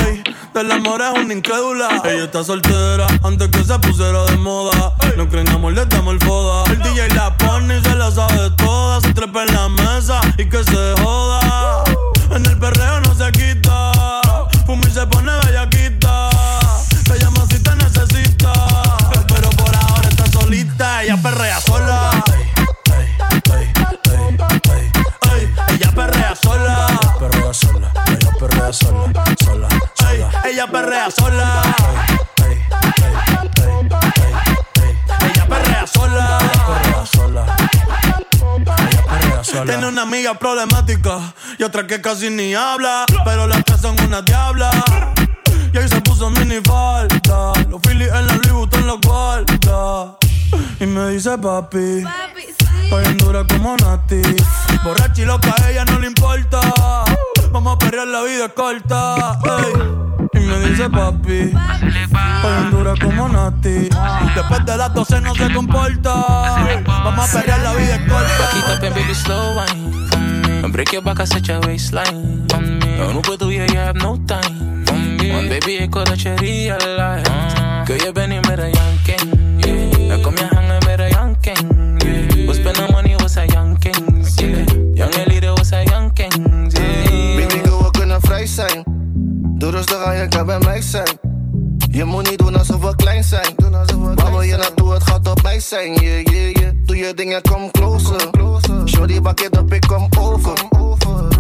Ey, 0.08 0.24
del 0.52 0.72
amor 0.72 1.00
es 1.04 1.24
una 1.24 1.32
incrédula. 1.32 2.02
Ella 2.04 2.24
está 2.24 2.44
soltera 2.44 3.06
antes 3.22 3.50
que 3.50 3.64
se 3.64 3.78
pusiera 3.78 4.24
de 4.24 4.38
moda. 4.38 4.96
No 5.16 5.30
creen 5.30 5.48
amor, 5.50 5.74
le 5.74 5.86
damos 5.86 6.16
el 6.16 6.20
foda. 6.22 6.64
El 6.72 6.80
DJ 6.80 7.10
la 7.10 7.38
pone 7.38 7.78
y 7.78 7.84
se 7.84 7.94
la 7.94 8.10
sabe 8.10 8.50
toda. 8.58 9.00
Se 9.02 9.14
trepa 9.14 9.44
en 9.44 9.54
la 9.54 9.70
mesa 9.70 10.20
y 10.40 10.50
que 10.50 10.64
se 10.64 10.96
joda. 11.04 11.84
En 12.32 12.44
el 12.48 12.58
perreo 12.58 13.00
no 13.02 13.14
se 13.14 13.32
quita. 13.32 13.92
Fuma 14.66 14.88
y 14.88 14.92
se 14.92 15.06
pone 15.06 15.32
perrea 28.70 28.74
sola, 28.74 29.68
sola, 29.98 30.30
ella 30.46 30.68
perrea 30.68 31.10
sola. 31.10 31.62
Ella 35.22 35.46
perrea 35.48 35.88
sola. 35.88 36.38
perrea 36.68 37.06
sola. 37.06 37.56
Ella 38.60 39.04
perrea 39.08 39.44
sola. 39.44 39.66
Tiene 39.66 39.88
una 39.88 40.04
amiga 40.04 40.36
problemática 40.36 41.34
y 41.58 41.64
otra 41.64 41.88
que 41.88 42.00
casi 42.00 42.30
ni 42.30 42.54
habla. 42.54 43.06
Pero 43.26 43.48
las 43.48 43.64
tres 43.66 43.82
son 43.82 44.00
una 44.02 44.22
diabla. 44.22 44.70
Y 45.74 45.78
ahí 45.78 45.88
se 45.88 46.02
puso 46.02 46.30
mini 46.30 46.60
falta. 46.64 47.54
Los 47.70 47.82
Phillies 47.82 48.10
en 48.14 48.28
la 48.28 48.34
Louis 48.36 48.52
Vuitton 48.52 48.86
la 48.86 48.98
cuarta. 49.04 50.29
Y 50.80 50.86
me 50.86 51.10
dice 51.10 51.38
papi. 51.38 52.04
Estoy 52.84 53.06
en 53.06 53.18
dura 53.18 53.46
como 53.48 53.76
Nati. 53.78 54.22
Borracha 54.84 55.22
y 55.22 55.26
loca, 55.26 55.54
a 55.62 55.70
ella 55.70 55.86
no 55.86 56.00
le 56.00 56.08
importa. 56.08 56.60
Vamos 57.52 57.76
a 57.76 57.78
perrear, 57.78 58.08
la 58.08 58.24
vida 58.24 58.46
es 58.46 58.54
corta. 58.54 59.40
ey. 59.46 60.42
Y 60.42 60.46
me 60.46 60.60
dice 60.60 60.90
papi. 60.90 61.54
Estoy 61.54 62.58
en 62.64 62.72
dura 62.72 62.94
como 63.00 63.30
Nati. 63.30 63.90
Después 64.36 64.66
de 64.66 64.78
las 64.78 64.94
12 64.94 65.22
no 65.22 65.36
se 65.36 65.54
comporta. 65.54 66.14
Vamos 66.86 67.30
a 67.30 67.40
perrear, 67.40 67.60
la 67.60 67.74
vida 67.74 67.96
es 67.96 68.12
corta. 68.12 68.76
up 68.78 68.84
and 68.84 68.96
baby 68.96 69.14
slow 69.14 69.56
wine. 69.56 70.64
And 70.64 70.74
break 70.74 70.92
your 70.92 71.02
back, 71.02 71.20
I 71.20 71.26
set 71.26 71.48
your 71.48 71.60
waistline. 71.66 72.46
En 73.00 73.12
hoe 73.12 73.22
bedoel 73.22 73.50
je, 73.50 73.62
je 73.66 73.78
hebt 73.78 74.02
no 74.02 74.18
time. 74.26 74.70
Want 75.32 75.50
baby, 75.50 75.88
wil 75.90 76.04
dat 76.04 76.22
je 76.22 76.34
realize. 76.36 77.32
Kun 77.86 77.96
je 77.96 78.12
bent 78.14 78.30
niet 78.30 78.48
meer 78.48 78.60
Doe 89.60 89.72
rustig 89.72 90.04
aan, 90.04 90.18
je 90.18 90.28
kan 90.28 90.46
bij 90.46 90.60
mij 90.60 90.82
zijn. 90.82 91.18
Je 91.92 92.04
moet 92.04 92.30
niet 92.30 92.38
doen 92.38 92.58
alsof 92.58 92.82
we 92.82 92.96
klein 92.96 93.24
zijn. 93.24 93.56
Waar 94.16 94.32
wil 94.32 94.42
je 94.42 94.56
naartoe, 94.56 94.94
het 94.94 95.04
gaat 95.04 95.30
op 95.30 95.42
mij 95.42 95.60
zijn. 95.60 95.94
Yeah, 95.94 96.24
yeah, 96.24 96.52
yeah. 96.52 96.72
Doe 96.86 96.98
je 96.98 97.14
dingen, 97.14 97.42
kom 97.42 97.72
closer. 97.72 98.30
Shorty, 98.86 99.22
bak 99.22 99.40
je 99.40 99.52
op, 99.60 99.74
ik 99.74 99.86
kom 99.88 100.08
over. 100.20 100.54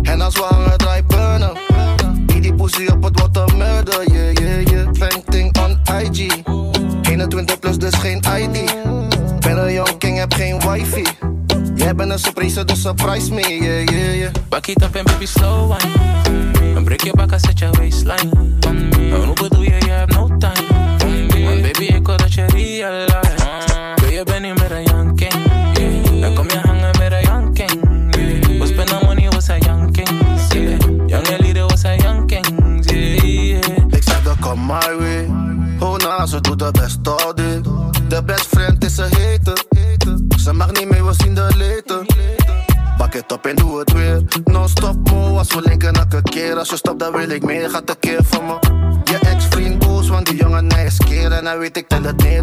En 0.02 0.22
als 0.22 0.36
we 0.36 0.46
hangen, 0.50 0.78
draai 0.78 1.04
burnen. 1.04 1.52
Niet 2.28 2.44
die 2.44 2.54
pussy 2.54 2.86
op 2.86 3.04
het 3.04 3.20
water 3.20 3.58
murder. 3.58 4.12
Yeah, 4.12 4.34
yeah, 4.34 4.68
yeah. 4.68 5.10
Thing 5.30 5.58
on 5.58 5.80
IG. 6.02 6.44
21 7.02 7.60
plus, 7.60 7.78
dus 7.78 7.94
geen 7.94 8.18
ID. 8.18 8.76
Ben 9.40 9.58
een 9.58 9.74
young 9.74 9.98
king, 9.98 10.18
heb 10.18 10.34
geen 10.34 10.60
wifi. 10.60 11.04
Bent 11.96 12.12
een 12.12 12.20
surprise, 12.20 12.66
dus 12.66 12.82
surprise 12.82 13.34
me. 13.34 13.42
Yeah, 13.42 13.84
yeah, 13.84 14.16
yeah. 14.16 14.32
Back 14.50 14.68
it 14.68 14.84
up 14.84 14.96
and 14.96 15.06
baby 15.06 15.26
slow 15.26 15.68
wine. 15.68 16.76
And 16.76 16.86
break 16.86 17.04
your 17.04 17.16
back, 17.16 17.34
I 17.34 17.38
set 17.38 17.60
your 17.60 17.78
waistline. 17.78 18.30
En 19.12 19.24
hoe 19.26 19.34
bedoel 19.34 19.62
je, 19.62 19.76
je 19.80 19.90
hebt 19.90 20.14
no 20.14 20.28
time. 20.28 20.68
Want 21.46 21.62
baby, 21.62 21.84
ik 21.84 22.06
wil 22.06 22.18
dat 22.18 22.34
je 22.34 22.46
realize. 22.46 23.96
Kun 23.96 24.12
je 24.12 24.24
bent 24.24 24.42
niet 24.42 24.59
wil 47.12 47.30
ik 47.30 47.44
meer. 47.44 47.70
Gaat 47.70 47.90
een 47.90 48.00
keer 48.00 48.20
van 48.24 48.46
me. 48.46 48.58
Je 49.04 49.20
ex-vriend 49.20 49.80
boos, 49.80 50.10
want 50.10 50.26
die 50.26 50.36
jongen 50.36 50.68
nice 50.68 51.04
keer. 51.04 51.32
En 51.32 51.46
hij 51.46 51.58
weet 51.58 51.78
ik 51.78 51.88
tel 51.88 52.04
het 52.04 52.24
neer, 52.24 52.39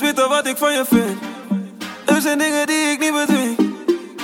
eens 0.00 0.14
weten 0.14 0.28
wat 0.28 0.46
ik 0.46 0.56
van 0.56 0.72
je 0.72 0.84
vind. 0.88 1.18
Er 2.06 2.20
zijn 2.20 2.38
dingen 2.38 2.66
die 2.66 2.76
ik 2.76 2.98
niet 3.00 3.12
bedwing. 3.12 3.56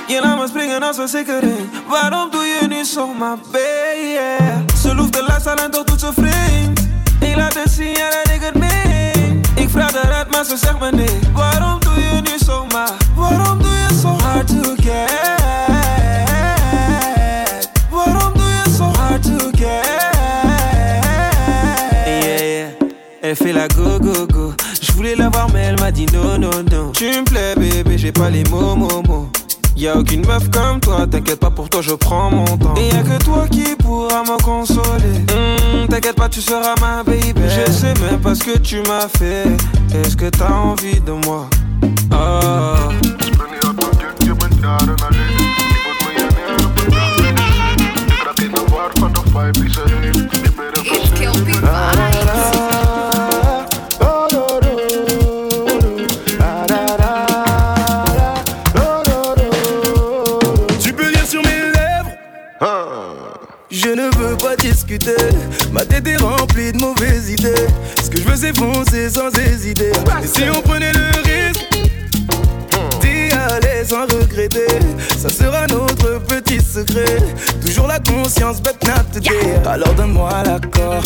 Je 0.06 0.20
laat 0.20 0.38
me 0.38 0.46
springen 0.46 0.82
als 0.82 0.98
een 0.98 1.08
sikkering. 1.08 1.68
Waarom 1.88 2.30
doe 2.30 2.44
je 2.44 2.66
niet 2.68 2.86
zomaar 2.86 3.36
baby? 3.52 4.72
Ze 4.82 4.94
loeft 4.94 5.12
de 5.12 5.24
laatste 5.26 5.50
en 5.50 5.70
toch 5.70 5.84
doet 5.84 6.00
ze 6.00 6.12
vreemd. 6.12 6.88
Ik 7.20 7.36
laat 7.36 7.54
het 7.54 7.70
zien, 7.70 7.90
ja 7.90 8.10
dat 8.10 8.34
ik 8.34 8.40
het 8.40 8.54
meen. 8.54 9.40
Ik 9.54 9.68
vraag 9.70 9.94
eruit, 10.04 10.30
maar 10.30 10.44
ze 10.44 10.56
zegt 10.56 10.78
me 10.78 10.90
nee. 10.90 11.18
Waarom 11.32 11.80
doe 11.80 12.00
je 12.00 12.05
voulais 25.06 25.22
la 25.22 25.28
voir 25.28 25.46
mais 25.52 25.60
elle 25.60 25.80
m'a 25.80 25.90
dit 25.90 26.06
non 26.12 26.38
non 26.38 26.62
non. 26.70 26.92
Tu 26.92 27.04
me 27.04 27.24
plais 27.24 27.54
bébé, 27.54 27.98
j'ai 27.98 28.12
pas 28.12 28.30
les 28.30 28.44
mots 28.44 28.74
mots 28.74 29.02
mots. 29.06 29.28
Y'a 29.76 29.96
aucune 29.96 30.26
meuf 30.26 30.48
comme 30.50 30.80
toi, 30.80 31.06
t'inquiète 31.06 31.38
pas 31.38 31.50
pour 31.50 31.68
toi, 31.68 31.82
je 31.82 31.92
prends 31.92 32.30
mon 32.30 32.44
temps. 32.56 32.74
Et 32.76 32.88
y'a 32.88 33.02
que 33.02 33.22
toi 33.22 33.46
qui 33.50 33.76
pourras 33.76 34.22
me 34.22 34.42
consoler. 34.42 35.18
Hmm, 35.28 35.86
t'inquiète 35.88 36.16
pas, 36.16 36.28
tu 36.28 36.40
seras 36.40 36.74
ma 36.80 37.02
baby. 37.02 37.34
Je 37.36 37.70
sais 37.70 37.94
même 38.00 38.20
pas 38.20 38.34
ce 38.34 38.42
que 38.42 38.58
tu 38.58 38.80
m'as 38.88 39.08
fait. 39.08 39.46
Est-ce 39.94 40.16
que 40.16 40.30
t'as 40.30 40.52
envie 40.52 41.00
de 41.00 41.12
moi? 41.12 41.46
Oh. 42.12 42.92
Ce 68.46 68.52
que 68.52 68.56
je 68.58 68.62
veux 68.62 68.82
c'est 68.84 69.08
foncer 69.08 69.10
sans 69.10 69.30
hésiter. 69.40 69.90
Et 70.22 70.26
si 70.26 70.44
on 70.54 70.60
prenait 70.62 70.92
le 70.92 71.08
risque 71.24 71.75
regretter 73.94 74.66
Ça 75.16 75.28
sera 75.28 75.66
notre 75.68 76.20
petit 76.24 76.60
secret. 76.60 77.22
Toujours 77.64 77.86
la 77.86 77.98
conscience 78.00 78.60
but 78.60 78.76
not 78.84 79.04
today 79.12 79.54
Alors 79.64 79.94
donne-moi 79.94 80.30
l'accord, 80.44 81.02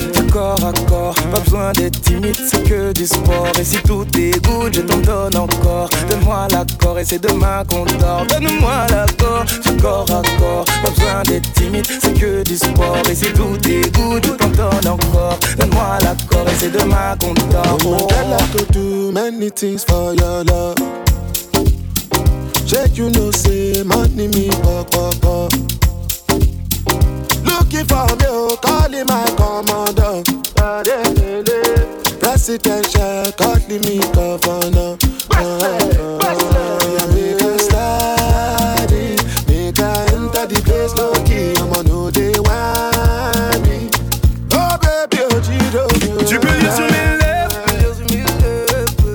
à 0.64 0.72
corps 0.88 1.14
Pas 1.14 1.40
besoin 1.40 1.72
d'être 1.72 2.00
timide, 2.00 2.36
c'est 2.46 2.62
que 2.64 2.92
du 2.92 3.06
sport. 3.06 3.52
Et 3.58 3.64
si 3.64 3.76
tout 3.82 4.06
est 4.18 4.42
good, 4.44 4.74
je 4.74 4.80
t'en 4.80 4.98
donne 4.98 5.36
encore. 5.36 5.88
Donne-moi 6.08 6.48
l'accord 6.50 6.98
et 6.98 7.04
c'est 7.04 7.22
demain 7.22 7.62
qu'on 7.68 7.84
dort 7.84 8.26
Donne-moi 8.28 8.86
l'accord, 8.90 9.44
à 10.10 10.22
corps 10.38 10.64
Pas 10.64 10.90
besoin 10.90 11.22
d'être 11.26 11.52
timide, 11.52 11.86
c'est 11.86 12.14
que 12.14 12.42
du 12.42 12.56
sport. 12.56 13.02
Et 13.10 13.14
si 13.14 13.32
tout 13.32 13.58
est 13.68 13.94
good, 13.94 14.24
je 14.24 14.32
t'en 14.32 14.48
donne 14.48 14.88
encore. 14.88 15.38
Donne-moi 15.58 15.98
l'accord 16.02 16.46
et 16.48 16.58
c'est 16.58 16.72
demain 16.72 17.16
qu'on 17.20 17.34
dort. 17.34 17.40
Check, 22.66 22.96
you 22.96 23.10
know, 23.10 23.30
say, 23.30 23.82
money 23.82 24.28
me, 24.28 24.48
pop, 24.62 24.90
pop, 24.90 25.20
pop. 25.20 25.52
Looking 27.44 27.86
for 27.86 28.06
me, 28.16 28.26
oh, 28.28 28.56
calling 28.62 29.06
my 29.06 29.24
commander. 29.36 30.22
Presidential, 32.20 33.32
calling 33.32 33.80
me 33.82 33.98
governor. 34.12 34.96
Make 37.10 37.40
a 37.40 37.58
slide 37.58 38.90
make 39.48 39.78
a 39.78 39.90
enter 40.14 40.46
the 40.46 40.60
place, 40.64 40.94
low 40.96 41.12
key. 41.24 41.54
I'ma 41.60 41.82
know 41.82 42.10
they. 42.10 42.32
Oh, 44.52 44.78
baby, 44.78 45.22
oh, 45.24 45.40
Chido. 45.40 45.86
Tu 46.26 46.38
peux 46.38 46.54
lire 46.58 46.74
sur 46.74 46.84
mes 46.84 47.16
lèvres 47.18 47.62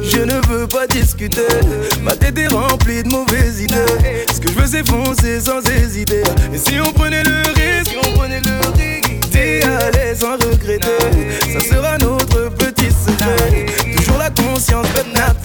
Je 0.03 0.19
ne 0.19 0.39
veux 0.47 0.67
pas 0.67 0.87
discuter 0.87 1.47
Ma 2.05 2.15
tête 2.15 2.37
est 2.37 2.47
remplie 2.47 3.01
de 3.01 3.09
mauvaises 3.09 3.61
idées. 3.61 4.25
Ce 4.31 4.39
que 4.39 4.47
je 4.47 4.53
veux 4.53 4.67
c'est 4.67 4.87
foncer 4.87 5.41
sans 5.41 5.59
hésiter. 5.71 6.21
Et 6.53 6.57
si 6.57 6.79
on 6.79 6.93
prenait 6.93 7.23
le 7.23 7.41
risque 7.47 7.97
D'y 9.31 9.63
aller 9.63 10.15
sans 10.15 10.33
regretter 10.33 10.87
Ça 11.51 11.59
sera 11.67 11.97
notre 11.97 12.49
petit 12.49 12.91
secret 12.91 13.65
La 14.25 14.31
conscience 14.31 14.87
but 14.95 15.05
not 15.13 15.37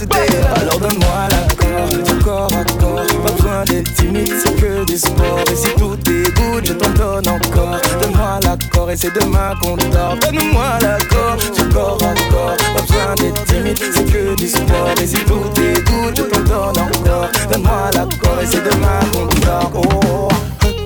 Alors 0.57 0.81
donne-moi 0.81 1.29
l'accord 1.31 2.03
Du 2.03 2.25
corps 2.25 2.49
à 2.55 2.65
corps. 2.81 3.23
Pas 3.23 3.33
besoin 3.33 3.65
d'être 3.67 3.93
timide 3.93 4.33
c'est 4.43 4.57
que 4.57 4.87
du 4.87 4.97
sport 4.97 5.45
Et 5.53 5.55
si 5.55 5.69
tout 5.75 5.99
good 5.99 6.67
je 6.67 6.73
t'en 6.73 6.89
donne 6.93 7.29
encore. 7.29 7.77
Donne-moi 8.01 8.41
l'accord 8.43 8.91
et 8.91 8.97
c'est 8.97 9.13
demain 9.13 9.53
qu'on 9.61 9.77
dort 9.77 10.17
Donne-moi 10.23 10.79
l'accord 10.81 11.37
Du 11.55 11.69
corps 11.75 11.99
à 12.03 12.15
corps. 12.33 12.57
Pas 12.75 12.81
besoin 12.81 13.15
d'être 13.17 13.45
timide 13.45 13.79
c'est 13.79 14.11
que 14.11 14.35
du 14.37 14.49
sport 14.49 14.95
Et 14.99 15.07
si 15.07 15.17
tout 15.27 15.35
good 15.35 16.17
je 16.17 16.23
t'en 16.23 16.41
donne 16.41 16.79
encore. 16.79 17.29
Donne-moi 17.53 17.91
l'accord 17.93 18.41
et 18.43 18.47
c'est 18.47 18.65
demain 18.65 19.01
qu'on 19.13 19.27
dort 19.45 19.73
oh. 19.75 20.29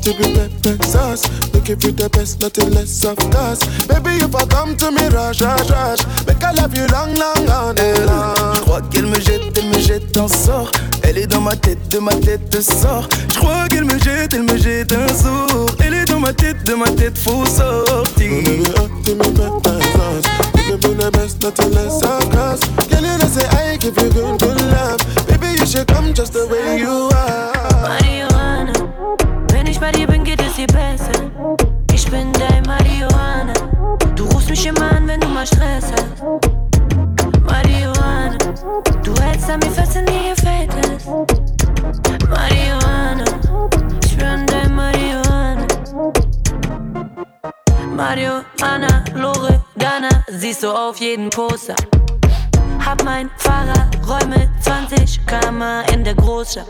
To 0.05 0.13
be 0.19 0.35
pepper 0.35 0.77
sauce. 0.85 1.25
Looking 1.55 1.81
for 1.81 1.91
the 1.91 2.09
best, 2.11 2.41
nothing 2.41 2.71
less 2.75 3.05
of 3.05 3.17
course. 3.33 3.65
Baby, 3.89 4.21
if 4.21 4.35
I 4.35 4.45
come 4.47 4.77
to 4.77 4.91
me, 4.91 5.09
rush, 5.09 5.41
rush, 5.41 5.71
rush. 5.71 6.05
Make 6.27 6.45
I 6.45 6.53
love 6.53 6.77
you 6.77 6.87
long, 6.93 7.15
long, 7.17 7.49
on 7.49 7.79
and 7.81 8.57
Je 8.57 8.61
crois 8.61 8.83
qu'elle 8.93 9.07
me 9.07 9.19
jette, 9.19 9.57
elle 9.57 9.69
me 9.69 9.79
jette 9.81 10.17
un 10.17 10.29
sort. 10.29 10.71
Elle 11.03 11.17
est 11.17 11.27
dans 11.27 11.41
ma 11.41 11.57
tête, 11.57 11.89
de 11.89 11.99
ma 11.99 12.13
tête 12.13 12.61
sort. 12.61 13.09
Je 13.33 13.39
crois 13.39 13.67
qu'elle 13.71 13.85
me 13.87 13.99
jette, 13.99 14.35
elle 14.35 14.43
me 14.43 14.59
jette 14.59 14.93
un 14.93 15.09
sort. 15.09 15.67
Elle 15.83 15.95
est 15.95 16.05
dans 16.05 16.21
ma 16.21 16.35
tête, 16.35 16.63
de 16.65 16.75
ma 16.75 16.91
tête, 16.91 17.17
faut 17.17 17.47
sortir. 17.47 18.29
Baby, 18.45 18.69
up 18.77 18.91
to 19.05 19.15
me, 19.15 19.25
pepper 19.33 19.81
sauce. 19.95 20.29
Looking 20.55 20.81
for 20.83 20.95
the 20.95 21.11
best, 21.13 21.43
nothing 21.43 21.73
less 21.73 22.03
of 22.03 22.31
course. 22.31 22.61
Girl, 22.91 23.01
you 23.01 23.19
know 23.19 23.27
say 23.27 23.47
I 23.49 23.79
give 23.79 23.97
you 23.97 24.11
good, 24.13 24.39
good 24.39 24.61
love. 24.69 25.01
Baby, 25.27 25.59
you 25.59 25.67
should 25.67 25.87
come 25.87 26.13
just 26.13 26.35
the 26.35 26.47
way 26.47 26.79
you 26.79 27.09
are. 27.15 27.64
Bin 32.15 32.33
dein 32.35 32.63
Marihuana. 32.63 33.53
Du 34.15 34.25
rufst 34.27 34.49
mich 34.49 34.67
immer 34.67 34.91
an, 34.93 35.07
wenn 35.09 35.21
du 35.21 35.29
mal 35.29 35.47
Stress 35.47 35.87
hast. 35.93 36.23
Marihuana, 37.43 38.39
du 39.03 39.13
hältst 39.21 39.51
an 39.51 39.59
mir 39.61 39.71
fest, 39.71 39.97
wenn 39.97 40.07
dir 40.07 40.35
gefällt 40.35 40.71
es. 40.85 41.07
Marihuana, 42.29 43.25
ich 44.05 44.17
bin 44.17 44.47
dein 44.47 44.75
Marihuana. 44.75 45.67
Marihuana, 47.97 49.05
Loredana, 49.15 50.11
siehst 50.29 50.63
du 50.63 50.71
auf 50.71 50.99
jeden 50.99 51.31
Poster. 51.31 51.77
Hab 52.85 53.03
mein 53.03 53.29
Fahrer, 53.39 53.91
Räume 54.07 54.49
20 54.61 55.27
Kammer 55.27 55.83
in 55.93 56.05
der 56.05 56.15
Großstadt. 56.15 56.67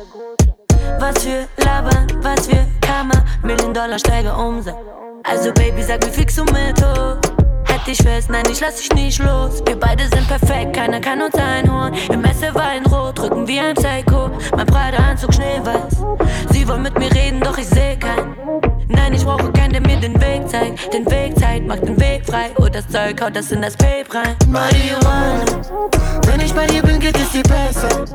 was 0.99 1.25
für 1.25 1.49
labern 1.65 2.07
was 2.23 2.47
für 2.47 2.67
kammer 2.81 3.25
million 3.43 3.73
Dollar 3.73 3.99
steiger 3.99 4.37
umsatz 4.39 4.77
also 5.25 5.53
Baby 5.53 5.83
sag 5.83 6.05
mir 6.05 6.13
fix 6.13 6.39
um 6.39 6.47
mit 6.47 6.81
hoch. 6.83 7.34
Halt 7.85 7.99
dich 7.99 8.07
fest, 8.07 8.31
nein, 8.31 8.45
ich 8.51 8.61
lass 8.61 8.77
dich 8.77 8.91
nicht 8.95 9.19
los. 9.19 9.63
Wir 9.67 9.79
beide 9.79 10.05
sind 10.05 10.27
perfekt, 10.27 10.75
keiner 10.75 11.01
kann 11.01 11.21
uns 11.21 11.35
einholen. 11.35 11.93
Im 12.11 12.23
Messer 12.23 12.55
Weinrot, 12.55 13.19
drücken 13.19 13.47
wie 13.47 13.61
ein 13.61 13.75
Psycho. 13.75 14.31
Mein 14.57 14.65
Prada-Anzug 14.65 15.35
schneeweiß. 15.35 15.99
Sie 16.51 16.67
wollen 16.67 16.81
mit 16.81 16.99
mir 16.99 17.13
reden, 17.13 17.41
doch 17.41 17.59
ich 17.59 17.67
seh 17.67 17.95
keinen. 17.97 18.35
Nein, 18.89 19.13
ich 19.13 19.23
brauche 19.23 19.53
keinen, 19.53 19.73
der 19.73 19.83
mir 19.83 19.99
den 19.99 20.19
Weg 20.19 20.49
zeigt. 20.49 20.95
Den 20.95 21.05
Weg 21.11 21.39
zeigt, 21.39 21.67
macht 21.67 21.83
den 21.83 22.01
Weg 22.01 22.25
frei. 22.25 22.53
Und 22.57 22.75
das 22.75 22.89
Zeug 22.89 23.21
haut 23.21 23.37
das 23.37 23.53
in 23.53 23.61
das 23.61 23.75
Vape 23.75 24.15
rein. 24.15 24.35
Marihuana, 24.49 25.45
wenn 26.27 26.41
ich 26.41 26.55
bei 26.55 26.67
dir 26.67 26.81
bin, 26.81 26.99
geht 26.99 27.19
es 27.19 27.33
dir 27.33 27.43
besser. 27.43 28.07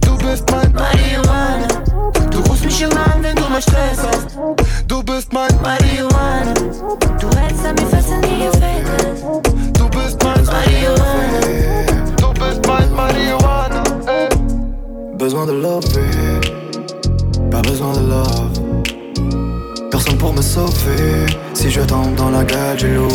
Du 0.00 0.16
bist 0.16 0.50
mein 0.50 0.72
Marihuana. 0.72 1.68
Du 2.30 2.38
rufst 2.48 2.64
mich 2.64 2.80
immer 2.80 3.04
an, 3.12 3.22
wenn 3.22 3.36
du 3.36 3.42
mal 3.50 3.60
Stress 3.60 3.98
hast. 3.98 4.38
Du 4.88 5.02
bist 5.02 5.30
mein 5.30 5.50
Marihuana. 5.60 6.54
Du 6.54 7.28
hältst 7.38 7.66
an 7.66 7.74
mir 7.74 7.86
fest, 7.86 8.08
wenn 8.10 8.22
dir 8.22 8.50
gefällt 8.50 8.86
es. 8.98 9.09
Du 9.73 9.85
bist 9.89 10.23
mein 10.23 10.43
Marihuana. 10.45 11.41
Du 12.17 12.27
bist 12.39 12.61
mein 12.67 12.89
Marihuana. 12.95 13.83
ey. 14.07 14.29
Besoin 15.17 15.45
de 15.45 15.53
love, 15.53 15.85
babe. 15.93 16.45
Pas 17.51 17.61
besoin 17.61 17.93
de 17.93 18.03
love. 18.13 18.55
Personne 19.91 20.17
pour 20.17 20.33
me 20.33 20.41
sauver. 20.41 21.25
Si 21.53 21.69
je 21.71 21.81
tombe 21.81 22.15
dans 22.15 22.29
la 22.29 22.43
gueule 22.43 22.77
du 22.77 22.95
loup. 22.95 23.07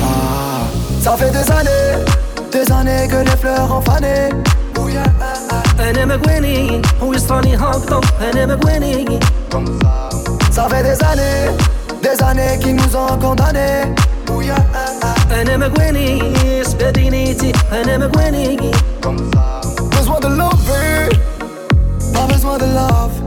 Ah. 0.00 0.66
Ça 1.00 1.16
fait 1.16 1.30
des 1.30 1.50
années, 1.50 2.04
des 2.50 2.72
années 2.72 3.08
que 3.08 3.16
les 3.28 3.36
fleurs 3.36 3.70
ont 3.76 3.82
fané. 3.82 4.30
انا 5.80 6.04
مقويني 6.04 6.82
ويصراني 7.02 7.56
هابطة 7.56 8.00
انا 8.22 8.46
مقويني 8.46 9.18
Ça 10.56 10.68
fait 10.70 10.82
des 10.82 10.98
années, 11.10 11.44
des 12.01 12.23
années 12.23 12.59
qui 12.59 12.73
nous 12.73 12.95
ont 12.95 13.17
condamnés. 13.19 13.93
Besoin 19.91 20.19
de 20.19 20.27
lover 20.27 21.09
Pas 22.13 22.25
besoin 22.27 22.57
de 22.57 22.65
love. 22.65 23.21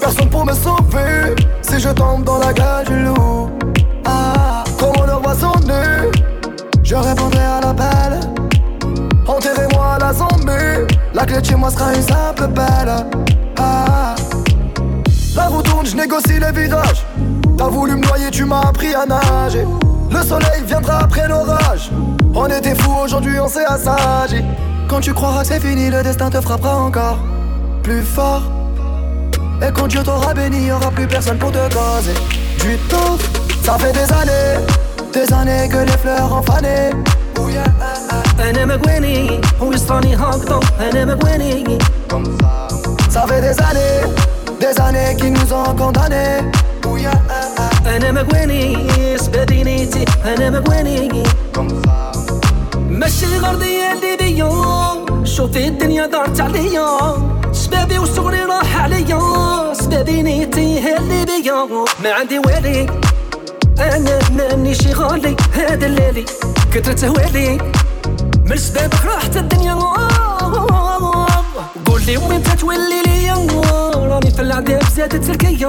Personne 0.00 0.28
pour 0.30 0.44
me 0.44 0.52
sauver. 0.52 1.34
Si 1.62 1.80
je 1.80 1.88
tombe 1.88 2.24
dans 2.24 2.38
la 2.38 2.52
gueule 2.52 2.86
du 2.86 3.04
loup 3.04 3.50
ah, 4.04 4.64
Comme 4.78 5.06
le 5.06 5.14
roi 5.14 5.34
sonne 5.34 5.72
Je 6.82 6.94
répondrai 6.94 7.40
à 7.40 7.60
l'appel. 7.60 8.20
Enterrez-moi 9.26 9.94
à 9.94 9.98
la 9.98 10.12
zombie. 10.12 10.94
La 11.14 11.24
clé 11.24 11.40
de 11.40 11.46
chez 11.46 11.56
moi 11.56 11.70
sera 11.70 11.94
une 11.94 12.02
simple 12.02 12.48
pelle. 12.54 12.92
Ah, 13.58 14.14
La 15.34 15.46
roue 15.46 15.62
tourne, 15.62 15.86
je 15.86 15.96
négocie 15.96 16.38
les 16.38 16.52
virages 16.52 17.07
T'as 17.58 17.68
voulu 17.68 17.96
me 17.96 18.06
noyer, 18.06 18.30
tu 18.30 18.44
m'as 18.44 18.60
appris 18.60 18.94
à 18.94 19.04
nager. 19.04 19.66
Le 20.10 20.22
soleil 20.22 20.62
viendra 20.64 21.00
après 21.00 21.26
l'orage. 21.26 21.90
On 22.32 22.46
était 22.46 22.76
fous, 22.76 22.94
aujourd'hui 23.04 23.40
on 23.40 23.48
s'est 23.48 23.66
assagi. 23.66 24.44
Quand 24.86 25.00
tu 25.00 25.12
croiras 25.12 25.42
que 25.42 25.48
c'est 25.48 25.60
fini, 25.60 25.90
le 25.90 26.04
destin 26.04 26.30
te 26.30 26.40
frappera 26.40 26.76
encore 26.76 27.18
plus 27.82 28.02
fort. 28.02 28.42
Et 29.60 29.72
quand 29.72 29.88
Dieu 29.88 30.04
t'aura 30.04 30.34
béni, 30.34 30.66
y 30.66 30.72
aura 30.72 30.90
plus 30.92 31.08
personne 31.08 31.36
pour 31.36 31.50
te 31.50 31.58
causer. 31.58 32.14
Du 32.60 32.76
temps, 32.88 33.18
ça 33.64 33.76
fait 33.76 33.92
des 33.92 34.12
années, 34.12 34.64
des 35.12 35.34
années 35.34 35.68
que 35.68 35.78
les 35.78 35.98
fleurs 35.98 36.32
ont 36.32 36.42
fané. 36.42 36.92
Ça 43.10 43.26
fait 43.26 43.40
des 43.40 43.60
années, 43.62 44.14
des 44.60 44.80
années 44.80 45.16
qui 45.16 45.30
nous 45.32 45.52
ont 45.52 45.74
condamnés. 45.74 46.38
أنا 47.86 48.12
مقوانيس 48.12 49.28
بدينيتي 49.28 50.04
أنا 50.24 50.50
مقواني 50.50 51.22
ماشي 52.90 53.26
الغرضية 53.26 53.92
اللي 53.92 54.16
بيا 54.16 55.24
شوفي 55.24 55.68
الدنيا 55.68 56.06
دارت 56.06 56.40
عليا. 56.40 56.88
شبابي 57.52 57.98
وصغري 57.98 58.40
راح 58.40 58.82
عليا 58.82 59.20
سبابي 59.72 60.22
نيتي 60.22 60.80
هي 60.80 60.96
اللي 60.96 61.24
بيا 61.24 61.68
ما 62.04 62.12
عندي 62.12 62.38
والي 62.38 62.86
أنا 63.78 64.18
ماني 64.36 64.74
شي 64.74 64.92
غالي. 64.92 65.36
هذا 65.54 65.86
الليلي 65.86 66.24
كثرة 66.74 67.08
هوالي 67.08 67.58
من 68.44 68.56
سبابك 68.56 69.04
راحت 69.04 69.36
الدنيا. 69.36 69.78
قول 71.86 72.02
لي 72.06 72.16
وين 72.16 72.42
تتولي 72.42 73.02
ليا 73.06 73.34
راني 73.94 74.30
في 74.30 74.42
العذاب 74.42 74.82
زادت 74.96 75.30
الكيا 75.30 75.68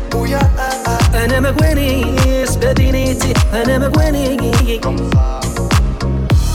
انا 1.24 1.40
مقواني 1.40 2.14
بدينيتي 2.62 3.32
انا 3.54 3.78
مقواني 3.88 4.36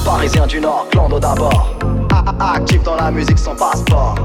Parisien 0.06 0.48
du 0.48 0.60
Nord, 0.60 0.86
clando 0.92 1.20
d'abord. 1.20 1.62
Ah, 2.12 2.24
ah, 2.40 2.54
Actif 2.56 2.82
dans 2.84 2.96
la 2.96 3.12
musique 3.12 3.38
sans 3.38 3.56
passeport. 3.56 4.16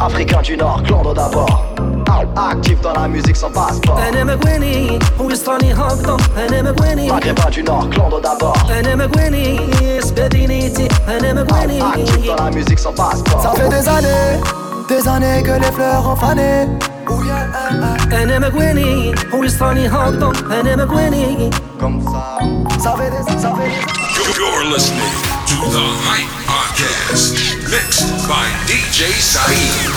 Africain 0.00 0.40
du 0.42 0.56
Nord, 0.56 0.82
clando 0.86 1.12
d'abord. 1.12 1.56
Ah, 2.08 2.22
Actif 2.52 2.80
dans 2.80 2.92
la 3.00 3.08
musique 3.08 3.36
sans 3.36 3.50
passeport. 3.50 3.98
انا 3.98 4.24
مقواني 4.24 4.98
ويصراني 5.20 5.72
هكذا 5.74 6.16
انا 6.48 6.62
مقواني 6.62 7.10
Maghrébin 7.10 7.50
du 7.50 7.62
Nord, 7.62 7.88
clando 7.94 8.20
d'abord. 8.22 8.70
انا 8.70 8.94
مقواني 8.94 9.60
بدينيتي 10.16 10.88
انا 11.08 11.42
مقواني 11.42 11.80
Actif 11.80 12.26
dans 12.26 12.44
la 12.44 12.50
musique 12.50 12.78
sans 12.78 12.94
passeport. 12.94 13.42
Ça 13.42 13.50
fait 13.50 13.68
des 13.68 13.88
années, 13.88 14.40
des 14.88 15.08
années 15.08 15.42
que 15.42 15.54
les 15.64 15.72
fleurs 15.76 16.04
ont 16.12 16.16
fané 16.16 16.68
انا 18.12 18.38
مقواني 18.38 19.14
ويصراني 19.34 19.88
هكذا 19.88 20.32
انا 20.60 20.76
مقواني 20.84 21.50
Ça 22.84 22.94
fait 22.98 23.10
des, 23.10 23.22
ça 23.42 23.50
fait 23.56 23.70
des 23.70 23.80
You're 24.38 24.64
listening 24.74 25.14
to 25.50 25.56
the 25.74 25.84
Hype 26.08 26.34
Podcast, 26.52 27.34
mixed 27.74 28.10
by 28.30 28.46
DJ 28.70 28.98
Saeed. 29.32 29.96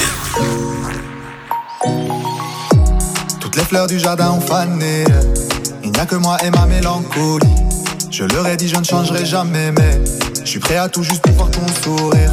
Toutes 3.39 3.56
les 3.56 3.64
fleurs 3.64 3.88
du 3.88 4.00
jardin 4.00 4.32
ont 4.32 4.41
fané. 4.41 5.04
Il 5.84 5.91
n'y 5.91 6.00
a 6.00 6.06
que 6.06 6.16
moi 6.16 6.38
et 6.43 6.52
ma 6.52 6.66
mélancolie. 6.66 7.47
Je 8.12 8.24
leur 8.24 8.47
ai 8.47 8.58
dit, 8.58 8.68
je 8.68 8.78
ne 8.78 8.84
changerai 8.84 9.26
jamais, 9.26 9.72
mais 9.72 10.02
je 10.43 10.50
suis 10.50 10.60
prêt 10.60 10.78
à 10.78 10.89
tout 10.89 11.04
juste 11.04 11.22
pour 11.22 11.34
voir 11.34 11.52
ton 11.52 11.68
sourire. 11.84 12.32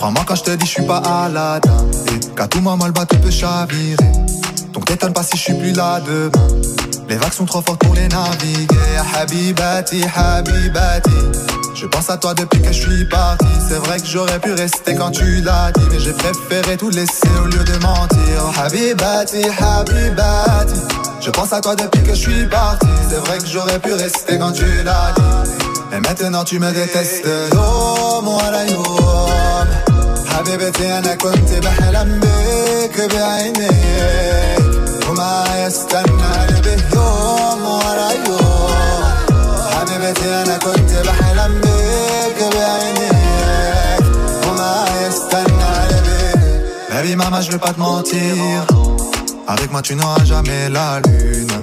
Crois-moi 0.00 0.24
quand 0.26 0.34
je 0.34 0.44
te 0.44 0.50
dis, 0.52 0.64
je 0.64 0.70
suis 0.70 0.86
pas 0.86 0.96
Aladdin. 0.96 1.84
Et 2.08 2.34
qu'à 2.34 2.48
tout 2.48 2.62
moment, 2.62 2.86
le 2.86 2.92
bateau 2.92 3.18
peut 3.18 3.30
chavirer. 3.30 4.10
Donc 4.72 4.86
t'étonne 4.86 5.12
pas 5.12 5.22
si 5.22 5.36
je 5.36 5.42
suis 5.42 5.52
plus 5.52 5.72
là 5.72 6.00
demain. 6.00 6.48
Les 7.06 7.16
vagues 7.16 7.34
sont 7.34 7.44
trop 7.44 7.60
fortes 7.60 7.80
pour 7.84 7.94
les 7.94 8.08
naviguer. 8.08 8.78
Habibati, 9.14 10.02
Habibati. 10.16 11.10
Je 11.74 11.84
pense 11.84 12.08
à 12.08 12.16
toi 12.16 12.32
depuis 12.32 12.62
que 12.62 12.72
je 12.72 12.80
suis 12.80 13.04
parti. 13.04 13.44
C'est 13.68 13.76
vrai 13.76 14.00
que 14.00 14.06
j'aurais 14.06 14.38
pu 14.38 14.54
rester 14.54 14.94
quand 14.94 15.10
tu 15.10 15.42
l'as 15.42 15.70
dit. 15.72 15.84
Mais 15.90 16.00
j'ai 16.00 16.14
préféré 16.14 16.78
tout 16.78 16.88
laisser 16.88 17.28
au 17.38 17.44
lieu 17.44 17.62
de 17.62 17.76
mentir. 17.82 18.58
Habibati, 18.58 19.42
Habibati. 19.44 20.80
Je 21.20 21.28
pense 21.28 21.52
à 21.52 21.60
toi 21.60 21.76
depuis 21.76 22.02
que 22.02 22.14
je 22.14 22.20
suis 22.20 22.46
parti. 22.46 22.86
C'est 23.10 23.18
vrai 23.18 23.36
que 23.36 23.46
j'aurais 23.46 23.78
pu 23.78 23.92
rester 23.92 24.38
quand 24.38 24.52
tu 24.52 24.64
l'as 24.82 25.12
dit. 25.14 25.50
Et 25.94 26.00
maintenant 26.00 26.44
tu 26.44 26.58
me 26.58 26.72
détestes. 26.72 27.26
Yom 27.52 28.26
wala 28.26 28.64
yom. 28.64 29.09
حبيبتي 30.39 30.97
انا 30.97 31.15
كنت 31.15 31.51
بحلم 31.63 32.19
بك 32.19 33.13
بعينيك 33.13 34.75
وما 35.09 35.45
يستنى 35.67 36.23
قلبي 36.47 36.75
يوم 36.95 37.65
ورا 37.65 38.11
يوم 38.27 38.75
حبيبتي 39.75 40.41
انا 40.41 40.57
كنت 40.57 40.91
بحلم 41.07 41.61
بك 41.61 42.39
بعينيك 42.55 44.05
وما 44.47 44.85
يستنى 45.07 45.65
قلبي 45.89 46.25
Baby 46.95 47.15
mama 47.21 47.41
je 47.41 47.51
veux 47.51 47.59
pas 47.67 47.73
te 47.73 47.79
mentir 47.79 48.65
Avec 49.53 49.69
moi 49.73 49.81
tu 49.81 49.93
n'auras 49.95 50.23
jamais 50.23 50.69
la 50.69 51.01
lune 51.05 51.55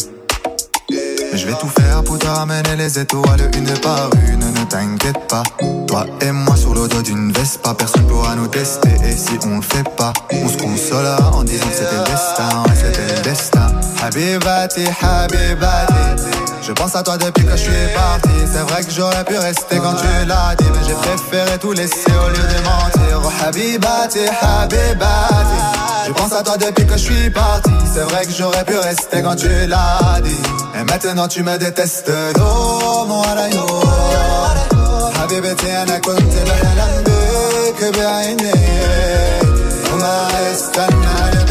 je 1.38 1.46
vais 1.46 1.54
tout 1.54 1.68
faire 1.68 2.04
pour 2.04 2.18
te 2.18 2.26
ramener 2.26 2.76
les 2.76 2.98
étoiles 2.98 3.52
une 3.56 3.72
par 3.80 4.10
une. 4.28 4.40
Ne 4.40 4.64
t'inquiète 4.66 5.28
pas 5.28 5.44
Toi 5.88 6.08
et 6.22 6.32
moi 6.32 6.56
sur 6.56 6.74
le 6.74 6.88
dos 6.88 7.04
d'une 7.04 7.32
Vespa. 7.32 7.76
Personne 7.76 8.08
pourra 8.08 8.36
nous 8.36 8.48
tester 8.48 8.90
Et 9.06 9.16
si 9.16 9.38
on 9.46 9.58
le 9.58 9.62
fait 9.62 9.88
pas 9.96 10.14
On 10.32 10.50
se 10.50 10.58
consolera 10.58 11.32
en 11.36 11.44
disant 11.44 11.68
que 11.68 11.76
c'était 11.76 11.96
le 11.96 12.06
destin 12.06 12.64
c'était 12.74 13.16
le 13.16 13.22
destin. 13.22 13.68
Habibati, 14.02 14.86
Habibati 15.02 16.47
Je 16.67 16.73
pense 16.73 16.95
à 16.95 17.03
toi 17.03 17.17
depuis 17.17 17.45
que 17.45 17.53
je 17.53 17.57
suis 17.57 17.87
parti 17.95 18.31
C'est 18.53 18.63
vrai 18.71 18.85
que 18.85 18.91
j'aurais 18.91 19.25
pu 19.25 19.37
rester 19.37 19.77
quand 19.79 19.95
tu 19.95 20.27
l'as 20.27 20.55
dit 20.59 20.65
Mais 20.75 20.87
j'ai 20.87 20.95
préféré 20.95 21.59
tout 21.59 21.73
laisser 21.73 22.13
au 22.25 22.29
lieu 22.29 22.47
de 22.55 22.59
mentir 22.69 23.21
Oh 23.25 23.31
Habibati, 23.45 24.21
Habibati 24.41 25.59
Je 26.07 26.13
pense 26.13 26.33
à 26.33 26.43
toi 26.43 26.57
depuis 26.57 26.87
que 26.87 26.93
je 26.93 27.05
suis 27.11 27.31
parti 27.31 27.71
C'est 27.93 28.05
vrai 28.11 28.25
que 28.27 28.33
j'aurais 28.33 28.65
pu 28.65 28.77
rester 28.77 29.23
quand 29.23 29.37
tu 29.37 29.67
l'as 29.67 30.21
dit 30.23 30.43
Et 30.79 30.85
maintenant 30.85 31.29
tu 31.29 31.43
me 31.43 31.57
détestes 31.59 32.11
يوم 32.39 33.11
ورا 33.11 33.47
يوم 33.47 35.13
حبيبتي 35.21 35.83
انا 35.83 35.99
كنت 35.99 36.35
بحلم 36.47 37.05
بك 37.05 37.99
بعينيك 37.99 39.43
وما 39.93 40.29
يستنى 40.51 41.46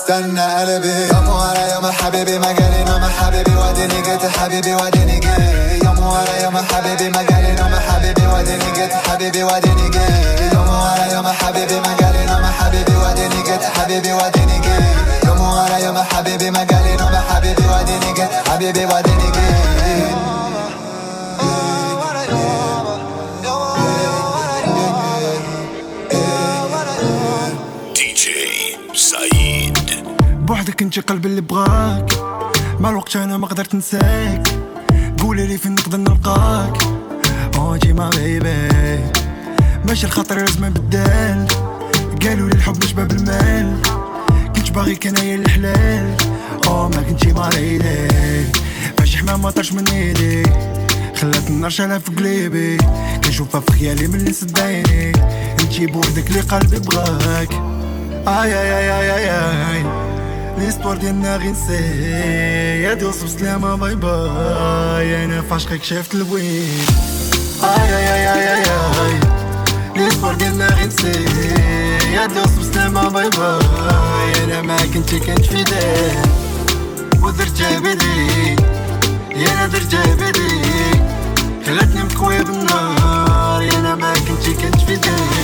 استنى 0.00 0.40
قلبي. 0.40 0.88
يا 1.12 1.20
مو 1.20 1.34
على 1.36 1.72
يوم 1.72 1.86
حبيبي 1.92 2.38
ما 2.38 2.52
جالي 2.52 2.84
نوم 2.84 3.04
حبيبي 3.04 3.54
وديني 3.56 4.02
جيت 4.02 4.26
حبيبي 4.38 4.74
وديني 4.74 5.18
جيت 5.20 5.84
يا 5.84 5.90
مو 5.90 6.10
على 6.16 6.42
يوم 6.42 6.56
حبيبي 6.56 7.08
ما 7.10 7.22
جالي 7.22 7.52
نوم 7.60 7.74
حبيبي 7.88 8.26
وديني 8.26 8.70
جيت 8.76 8.92
حبيبي 9.06 9.42
وديني 9.44 9.88
جيت 9.90 10.52
يا 10.52 10.58
مو 10.66 10.72
على 10.72 11.12
يوم 11.14 11.26
حبيبي 11.28 11.80
ما 11.80 11.92
جالي 12.00 12.24
نوم 12.26 12.44
حبيبي 12.58 12.96
وديني 12.96 13.42
جيت 13.42 13.64
حبيبي 13.76 14.12
وديني 14.12 14.58
جيت 14.64 15.24
يا 15.24 15.32
مو 15.34 15.58
على 15.58 15.84
يوم 15.84 15.98
حبيبي 15.98 16.50
ما 16.50 16.64
جالي 16.64 16.96
نوم 16.96 17.14
حبيبي 17.28 17.64
وديني 17.72 18.12
جيت 18.16 18.30
حبيبي 18.48 18.84
وديني 18.86 19.28
جيت 19.36 19.79
بوحدك 30.50 30.82
انت 30.82 30.98
قلبي 30.98 31.28
اللي 31.28 31.40
بغاك. 31.40 32.12
مع 32.80 32.90
الوقت 32.90 33.16
أنا 33.16 33.36
ما 33.36 33.46
قدرت 33.46 33.74
نساك. 33.74 34.48
قولي 35.20 35.46
لي 35.46 35.58
فين 35.58 35.72
نقدر 35.72 35.98
نلقاك. 35.98 36.82
أو 37.56 37.70
ما 37.70 38.10
بيبي 38.10 39.00
ماشي 39.84 40.06
الخطر 40.06 40.38
لازم 40.38 40.70
بدال 40.70 41.46
قالوا 42.22 42.48
لي 42.48 42.54
الحب 42.54 42.76
مش 42.84 42.92
باب 42.92 43.10
المال. 43.10 43.82
كنت 44.56 44.70
باغيك 44.70 45.06
انايا 45.06 45.34
الحلال. 45.34 46.16
أو 46.66 46.88
ما 46.88 47.02
كنتي 47.02 47.32
مريضي 47.32 48.08
فاش 48.98 49.16
حمام 49.16 49.42
ما 49.42 49.50
طرش 49.50 49.72
من 49.72 49.88
ايدي 49.88 50.42
خلات 51.20 51.50
النار 51.50 51.70
شالها 51.70 51.98
في 51.98 52.10
قليبي. 52.10 52.76
كنشوفها 53.24 53.60
في 53.60 53.72
خيالي 53.72 54.06
من 54.06 54.14
اللي 54.14 54.32
صدقيني. 54.32 55.12
انتي 55.60 55.86
بوحدك 55.86 56.26
اللي 56.30 56.40
قلبي 56.40 56.78
بغاك. 56.78 57.52
آي 58.28 58.54
آي 58.60 58.78
آي 58.78 58.90
آي 58.92 59.10
آي, 59.14 59.30
آي. 59.30 60.09
ليستوار 60.60 60.96
ديالنا 60.96 61.36
غي 61.36 61.50
يا 62.82 62.94
دوز 62.94 63.22
بسلامة 63.22 63.74
باي 63.74 63.94
باي 63.94 65.24
أنا 65.24 65.42
فاشقك 65.42 65.82
شفت 65.84 65.84
شافت 65.84 66.14
الوين 66.14 66.84
اي 67.62 67.96
اي 67.96 68.14
اي 68.14 68.54
اي 68.54 68.64
اي 68.64 69.20
ليستوار 69.96 70.34
ديالنا 70.34 70.66
غي 70.66 70.86
نسيها 70.86 72.26
دوز 72.26 72.52
بسلامة 72.58 73.08
باي 73.08 73.30
باي 73.30 74.44
أنا 74.44 74.62
معاك 74.62 74.96
انت 74.96 75.14
كنت 75.14 75.44
فداك 75.46 76.28
ودرتها 77.22 77.78
بدي 77.78 78.56
يا 79.36 79.52
أنا 79.52 79.66
درتها 79.66 80.14
بدي 80.14 80.60
مكوي 82.04 82.44
بالنار 82.44 83.68
أنا 83.78 83.94
معاك 83.94 84.28
انت 84.30 84.60
كنت 84.60 84.80
فداك 84.80 85.39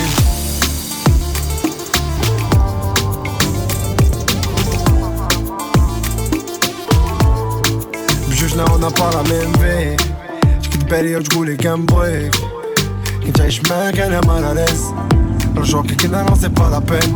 Maintenant 8.57 8.73
on 8.75 8.79
n'a 8.79 8.89
pas 8.89 9.11
la 9.11 9.21
même 9.21 9.51
vie 9.57 9.95
J'quitte 10.63 10.87
période, 10.87 11.23
j'roule 11.29 11.55
qu'un 11.57 11.77
brick 11.77 12.33
Qui 13.23 13.31
t'aille 13.31 13.51
chemin, 13.51 13.91
qu'elle 13.91 14.13
est 14.13 14.25
mal 14.25 14.43
à 14.43 14.55
l'aise 14.55 14.85
Le 15.55 15.63
jour 15.63 15.83
qui 15.83 16.09
n'a 16.09 16.25
c'est 16.39 16.51
pas 16.51 16.67
la 16.67 16.81
peine 16.81 17.13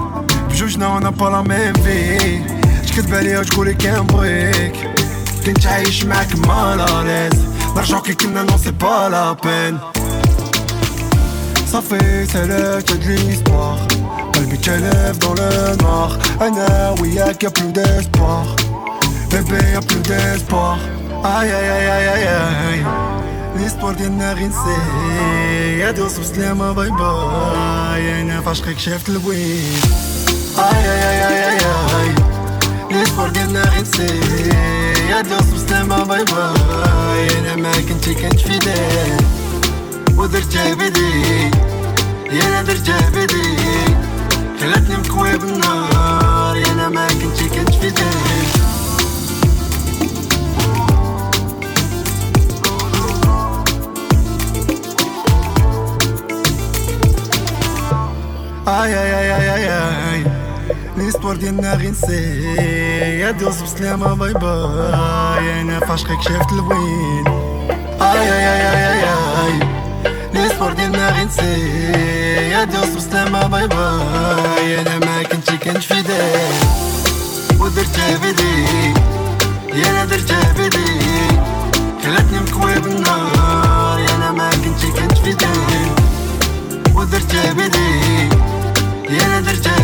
Puis 0.49 0.63
on 0.79 0.99
n'a 0.99 1.11
pas 1.11 1.31
la 1.31 1.41
même 1.41 1.73
vie 1.77 2.43
J'quitte 2.85 3.09
période, 3.09 3.43
j'roule 3.51 3.75
qu'un 3.75 4.03
brick 4.03 4.87
Qui 5.43 5.53
t'aille 5.53 5.91
chemin, 5.91 6.23
qu'elle 6.25 6.37
est 6.37 6.45
mal 6.45 6.79
à 6.79 7.03
l'aise 7.03 7.41
L'argent 7.75 8.01
qui 8.01 8.27
n'a 8.27 8.41
c'est 8.61 8.77
pas 8.77 9.09
la 9.09 9.35
peine 9.41 9.79
Ça 11.65 11.81
fait, 11.81 12.27
c'est 12.31 12.45
le 12.45 12.83
cas 12.83 12.93
de 12.93 13.13
l'histoire 13.13 13.79
Palmi 14.31 14.59
lève 14.67 15.17
dans 15.17 15.33
le 15.33 15.75
noir. 15.81 16.19
Aïna, 16.39 16.93
oui, 17.01 17.13
y'a 17.15 17.33
plus 17.33 17.71
d'espoir. 17.71 18.45
Bébé, 19.31 19.57
y'a 19.73 19.81
plus 19.81 19.99
d'espoir. 20.01 20.77
اي 21.25 21.55
اي 21.55 21.71
اي 21.71 22.13
اي 22.13 22.27
اي 22.73 22.85
ليستوار 23.55 23.93
ديالنا 23.93 24.33
غي 24.33 24.47
نسيها 24.47 25.91
دوز 25.91 26.19
بسلامة 26.19 26.71
باي 26.71 26.89
باي 26.89 28.21
أنا 28.21 28.41
فعشقك 28.41 28.79
شافت 28.79 29.09
البوين 29.09 29.79
اي 30.57 30.91
اي 30.91 31.03
اي 31.03 31.27
اي 31.27 31.49
اي 31.49 31.65
اي 32.01 32.15
ليستوار 32.91 33.29
ديالنا 33.29 33.61
غي 33.63 33.81
نسيها 33.81 35.21
دوز 35.21 35.49
بسلامة 35.53 36.03
باي 36.03 36.23
باي 36.25 37.39
أنا 37.39 37.55
معاك 37.55 37.91
انتي 37.91 38.13
كنت 38.13 38.39
في 38.39 38.59
دار 38.59 39.23
ودرتها 40.17 40.73
بدي 40.73 41.41
يا 42.31 42.47
أنا 42.47 42.61
درتها 42.61 43.09
بدي 43.09 43.57
خلاتني 44.61 44.97
مكوي 44.97 45.37
بالنار 45.37 46.63
أنا 46.71 46.89
ما 46.89 47.07
كنتي 47.07 47.49
كنت 47.49 47.73
في 47.75 47.89
دار 47.89 48.60
اي 58.71 58.99
اي 58.99 59.35
اي 59.35 59.55
اي 59.55 59.67
اي 60.13 60.25
ليستوار 60.97 61.35
ديالنا 61.35 61.73
غي 61.73 61.89
نسيا 61.89 63.31
دوز 63.31 63.61
بسلامة 63.61 64.13
باي 64.13 64.33
باي 64.33 65.61
أنا 65.61 65.79
فعشقك 65.79 66.21
شافت 66.21 66.51
الوين 66.51 67.27
اي 68.01 68.21
اي 68.21 68.47
اي 68.49 68.93
اي 68.93 69.03
اي 69.03 69.59
ليستوار 70.33 70.73
ديالنا 70.73 71.09
غي 71.09 71.25
نسيا 71.25 72.63
دوز 72.63 72.95
بسلامة 72.95 73.47
باي 73.47 73.67
باي 73.67 74.81
أنا 74.81 74.99
ما 74.99 75.23
كنتي 75.23 75.57
كنت 75.57 75.77
في 75.77 76.03
ودرتها 77.59 78.17
بدي 78.17 78.65
يا 79.79 79.89
أنا 79.89 80.05
درتها 80.05 80.53
بدي 80.53 81.01
خلتني 82.05 82.39
مكوي 82.39 82.79
بالنار 82.79 83.99
يا 83.99 84.15
أنا 84.15 84.31
ما 84.31 84.49
كنتي 84.49 84.87
كنت 84.87 85.17
في 85.17 85.35
ودرتها 86.95 87.53
بدي 87.53 88.40
viene 89.11 89.35
a 89.35 89.80